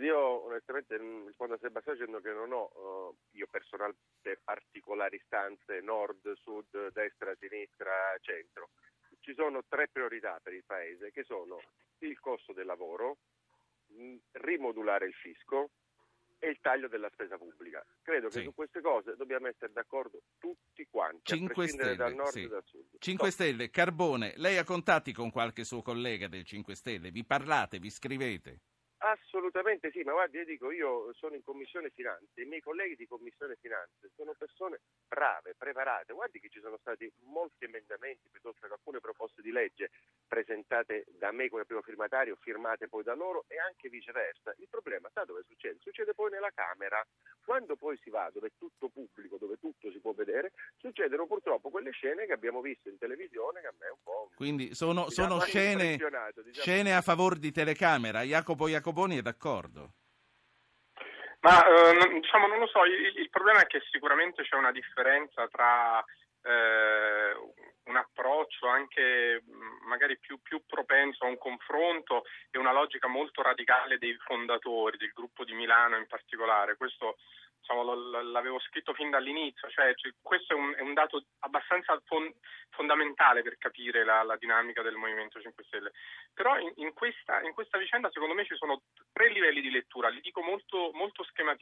[0.00, 6.32] io onestamente rispondo a Sebastiano dicendo che non ho uh, io personalmente particolari stanze nord,
[6.34, 8.70] sud, destra, sinistra, centro
[9.22, 11.60] ci sono tre priorità per il Paese che sono
[11.98, 13.18] il costo del lavoro,
[14.32, 15.70] rimodulare il fisco
[16.42, 17.86] e il taglio della spesa pubblica.
[18.02, 18.38] Credo sì.
[18.38, 22.42] che su queste cose dobbiamo essere d'accordo tutti quanti, 5 Stelle, dal nord sì.
[22.42, 22.86] e dal sud.
[22.98, 23.30] 5 no.
[23.30, 27.12] Stelle, Carbone, lei ha contatti con qualche suo collega del 5 Stelle?
[27.12, 28.58] Vi parlate, vi scrivete?
[29.04, 33.06] Assolutamente sì, ma guardi, io dico, io sono in Commissione Finanze, i miei colleghi di
[33.06, 36.12] Commissione Finanze sono persone brave, preparate.
[36.12, 39.90] Guardi che ci sono stati molti emendamenti, piuttosto che alcune proposte di legge
[40.32, 44.54] presentate da me come primo firmatario, firmate poi da loro e anche viceversa.
[44.56, 45.76] Il problema sa dove succede?
[45.80, 47.04] Succede poi nella Camera.
[47.44, 51.68] Quando poi si va dove è tutto pubblico, dove tutto si può vedere, succedono purtroppo
[51.68, 54.30] quelle scene che abbiamo visto in televisione che a me è un po'...
[54.34, 56.50] Quindi sono, diciamo, sono scene, diciamo.
[56.50, 58.22] scene a favore di telecamera.
[58.22, 59.94] Jacopo Jacopo Jacoboni è d'accordo?
[61.40, 65.48] Ma eh, diciamo, non lo so, il, il, problema è che sicuramente c'è una differenza
[65.48, 65.98] tra
[66.42, 67.34] eh,
[67.84, 69.42] un approccio anche
[69.86, 75.12] magari più, più, propenso a un confronto e una logica molto radicale dei fondatori, del
[75.12, 76.76] gruppo di Milano in particolare.
[76.76, 77.16] Questo
[77.62, 82.30] diciamo, l'avevo scritto fin dall'inizio, cioè, cioè questo è un, è un, dato abbastanza fon,
[82.70, 85.92] fondamentale per capire la, la, dinamica del Movimento 5 Stelle.
[86.34, 90.08] Però in, in, questa, in, questa, vicenda secondo me ci sono tre livelli di lettura,
[90.08, 90.90] li dico molto,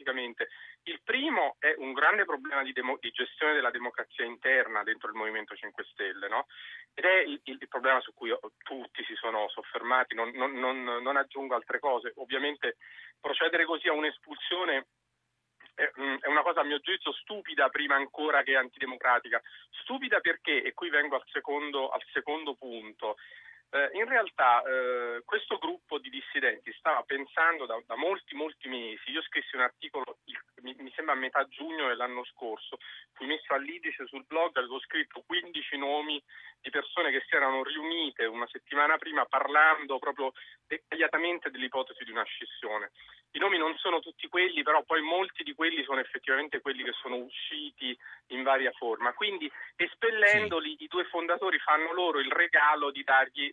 [0.01, 0.49] molto schematicamente.
[0.83, 5.15] Il primo è un grande problema di, demo, di, gestione della democrazia interna dentro il
[5.15, 6.47] Movimento 5 Stelle, no?
[6.93, 11.17] ed è il, il, problema su cui tutti si sono soffermati, non, non, non, non
[11.17, 12.11] aggiungo altre cose.
[12.15, 12.77] Ovviamente
[13.19, 14.87] procedere così a un'espulsione
[15.99, 19.41] Mm, è una cosa a mio giudizio stupida prima ancora che antidemocratica.
[19.81, 23.15] Stupida perché, e qui vengo al secondo, al secondo punto,
[23.71, 29.11] eh, in realtà eh, questo gruppo di dissidenti stava pensando da, da, molti molti mesi,
[29.11, 30.17] io scrissi un articolo,
[30.61, 32.77] mi, mi sembra a metà giugno dell'anno scorso,
[33.13, 36.21] fui messo all'Idice sul blog, avevo scritto 15 nomi
[36.59, 40.33] di persone che si erano riunite una settimana prima parlando proprio
[40.67, 42.91] dettagliatamente dell'ipotesi di una scissione.
[43.33, 46.91] I nomi non sono tutti quelli, però poi molti di quelli sono effettivamente quelli che
[47.01, 47.97] sono usciti
[48.27, 49.13] in varia forma.
[49.13, 50.83] Quindi espellendoli sì.
[50.83, 53.49] i due fondatori fanno loro il regalo di dargli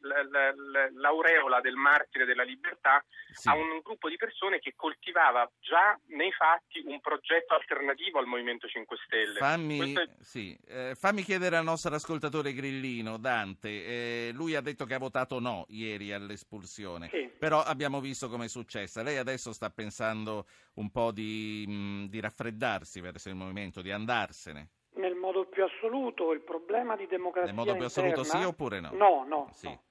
[0.95, 3.49] l'aureola del martire della libertà sì.
[3.49, 8.67] a un gruppo di persone che coltivava già nei fatti un progetto alternativo al Movimento
[8.67, 9.39] 5 Stelle.
[9.39, 10.09] Fammi, è...
[10.21, 10.59] sì.
[10.67, 15.39] eh, fammi chiedere al nostro ascoltatore Grillino, Dante, eh, lui ha detto che ha votato
[15.41, 17.31] no ieri all'espulsione, sì.
[17.39, 19.03] però abbiamo visto come è successa.
[19.03, 24.71] Lei adesso sta pensando un po' di, mh, di raffreddarsi verso il Movimento, di andarsene?
[24.95, 28.09] Nel modo più assoluto, il problema di democrazia Nel modo più interna...
[28.09, 28.91] assoluto sì oppure no?
[28.93, 29.51] No, no.
[29.53, 29.67] Sì.
[29.67, 29.83] no.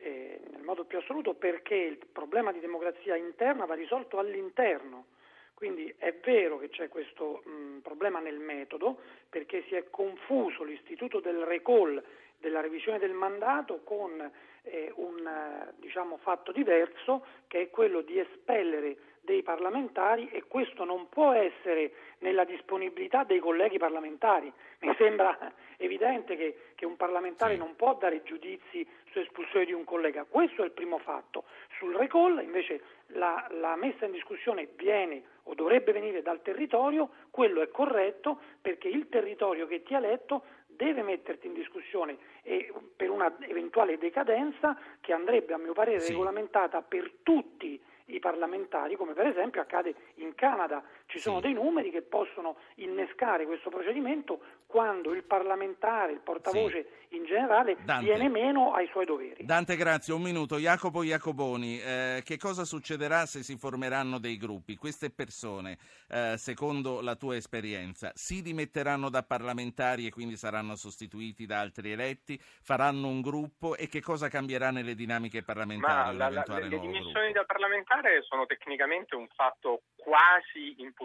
[0.00, 5.06] Eh, nel modo più assoluto perché il problema di democrazia interna va risolto all'interno.
[5.54, 11.18] Quindi è vero che c'è questo mh, problema nel metodo perché si è confuso l'istituto
[11.18, 12.00] del recall
[12.38, 14.30] della revisione del mandato con
[14.62, 18.96] eh, un eh, diciamo, fatto diverso che è quello di espellere
[19.28, 24.50] dei parlamentari e questo non può essere nella disponibilità dei colleghi parlamentari.
[24.80, 29.84] Mi sembra evidente che, che un parlamentare non può dare giudizi su espulsione di un
[29.84, 30.24] collega.
[30.24, 31.44] Questo è il primo fatto.
[31.78, 37.60] Sul recall invece la, la messa in discussione viene o dovrebbe venire dal territorio, quello
[37.60, 40.42] è corretto perché il territorio che ti ha eletto
[40.78, 46.12] deve metterti in discussione e per una eventuale decadenza che andrebbe a mio parere sì.
[46.12, 50.82] regolamentata per tutti i parlamentari, come per esempio accade in Canada.
[51.08, 51.46] Ci sono sì.
[51.46, 57.16] dei numeri che possono innescare questo procedimento quando il parlamentare, il portavoce sì.
[57.16, 58.04] in generale, Dante.
[58.04, 59.42] viene meno ai suoi doveri.
[59.42, 60.12] Dante, grazie.
[60.12, 60.58] Un minuto.
[60.58, 64.76] Jacopo Jacoboni, eh, che cosa succederà se si formeranno dei gruppi?
[64.76, 65.78] Queste persone,
[66.10, 71.92] eh, secondo la tua esperienza, si dimetteranno da parlamentari e quindi saranno sostituiti da altri
[71.92, 72.38] eletti?
[72.38, 76.14] Faranno un gruppo e che cosa cambierà nelle dinamiche parlamentari?
[76.14, 80.96] Ma la, la, le, le dimissioni da parlamentare sono tecnicamente un fatto quasi impossibile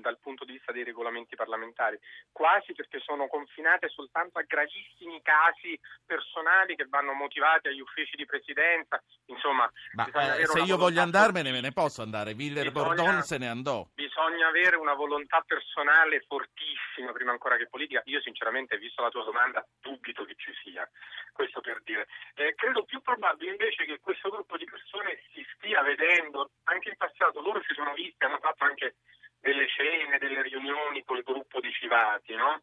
[0.00, 1.98] dal punto di vista dei regolamenti parlamentari,
[2.32, 8.24] quasi perché sono confinate soltanto a gravissimi casi personali che vanno motivati agli uffici di
[8.26, 9.02] presidenza.
[9.26, 13.48] Insomma, Ma, eh, se io voglio andarmene me ne posso andare, Viller Bordon se ne
[13.48, 13.86] andò.
[13.94, 18.02] Bisogna avere una volontà personale fortissima prima ancora che politica.
[18.06, 20.88] Io sinceramente, visto la tua domanda, dubito che ci sia,
[21.32, 22.06] questo per dire.
[22.34, 26.96] Eh, credo più probabile invece che questo gruppo di persone si stia vedendo, anche in
[26.96, 28.89] passato loro si sono visti, hanno fatto anche
[29.40, 32.62] delle cene, delle riunioni col gruppo di civati, no?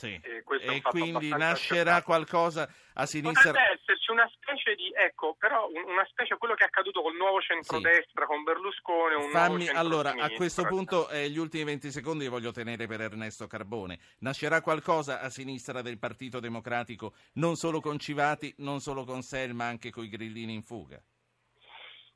[0.00, 0.18] Sì.
[0.22, 3.50] E, e quindi nascerà qualcosa a sinistra.
[3.50, 7.38] Potrebbe esserci una specie di, ecco, però una specie quello che è accaduto col nuovo
[7.42, 8.26] centrodestra, sì.
[8.26, 9.14] con Berlusconi.
[9.16, 13.02] Un Fammi, allora, a questo punto, eh, gli ultimi 20 secondi li voglio tenere per
[13.02, 13.98] Ernesto Carbone.
[14.20, 19.52] Nascerà qualcosa a sinistra del Partito Democratico, non solo con Civati, non solo con Sel,
[19.52, 20.98] ma anche con i grillini in fuga?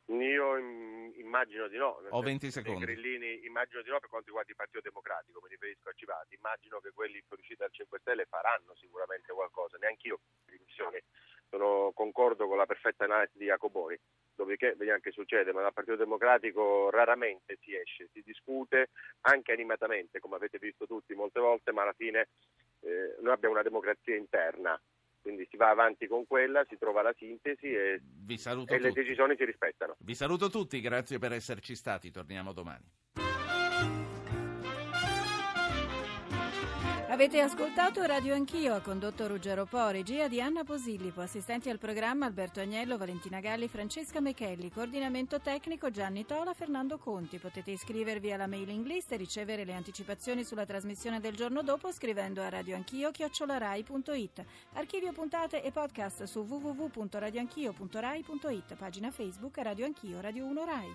[0.07, 0.57] Io
[1.16, 2.00] immagino di no.
[2.11, 2.84] Ho 20 secondi.
[2.84, 6.34] Grillini immagino di no per quanto riguarda il Partito Democratico, mi riferisco a Civati.
[6.34, 11.00] Immagino che quelli fuoriusciti dal 5 Stelle faranno sicuramente qualcosa, neanche io dimissioni.
[11.48, 13.96] Sono, concordo con la perfetta analisi di Jacoboni,
[14.34, 18.90] dopodiché vediamo che succede, ma dal Partito Democratico raramente si esce, si discute
[19.22, 22.28] anche animatamente, come avete visto tutti molte volte, ma alla fine
[22.80, 24.78] eh, noi abbiamo una democrazia interna
[25.24, 28.02] quindi si va avanti con quella, si trova la sintesi e,
[28.66, 29.96] e le decisioni si rispettano.
[30.00, 32.84] Vi saluto tutti, grazie per esserci stati, torniamo domani.
[37.14, 42.26] Avete ascoltato Radio Anch'io, ha condotto Ruggero Po, regia di Anna Posillipo, assistenti al programma
[42.26, 47.38] Alberto Agnello, Valentina Galli, Francesca Mechelli, coordinamento tecnico Gianni Tola, Fernando Conti.
[47.38, 52.42] Potete iscrivervi alla mailing list e ricevere le anticipazioni sulla trasmissione del giorno dopo scrivendo
[52.42, 54.44] a radioanchio.it.
[54.72, 60.94] Archivio puntate e podcast su www.radioanchio.rai.it, pagina Facebook Radio Anch'io, Radio 1 Rai.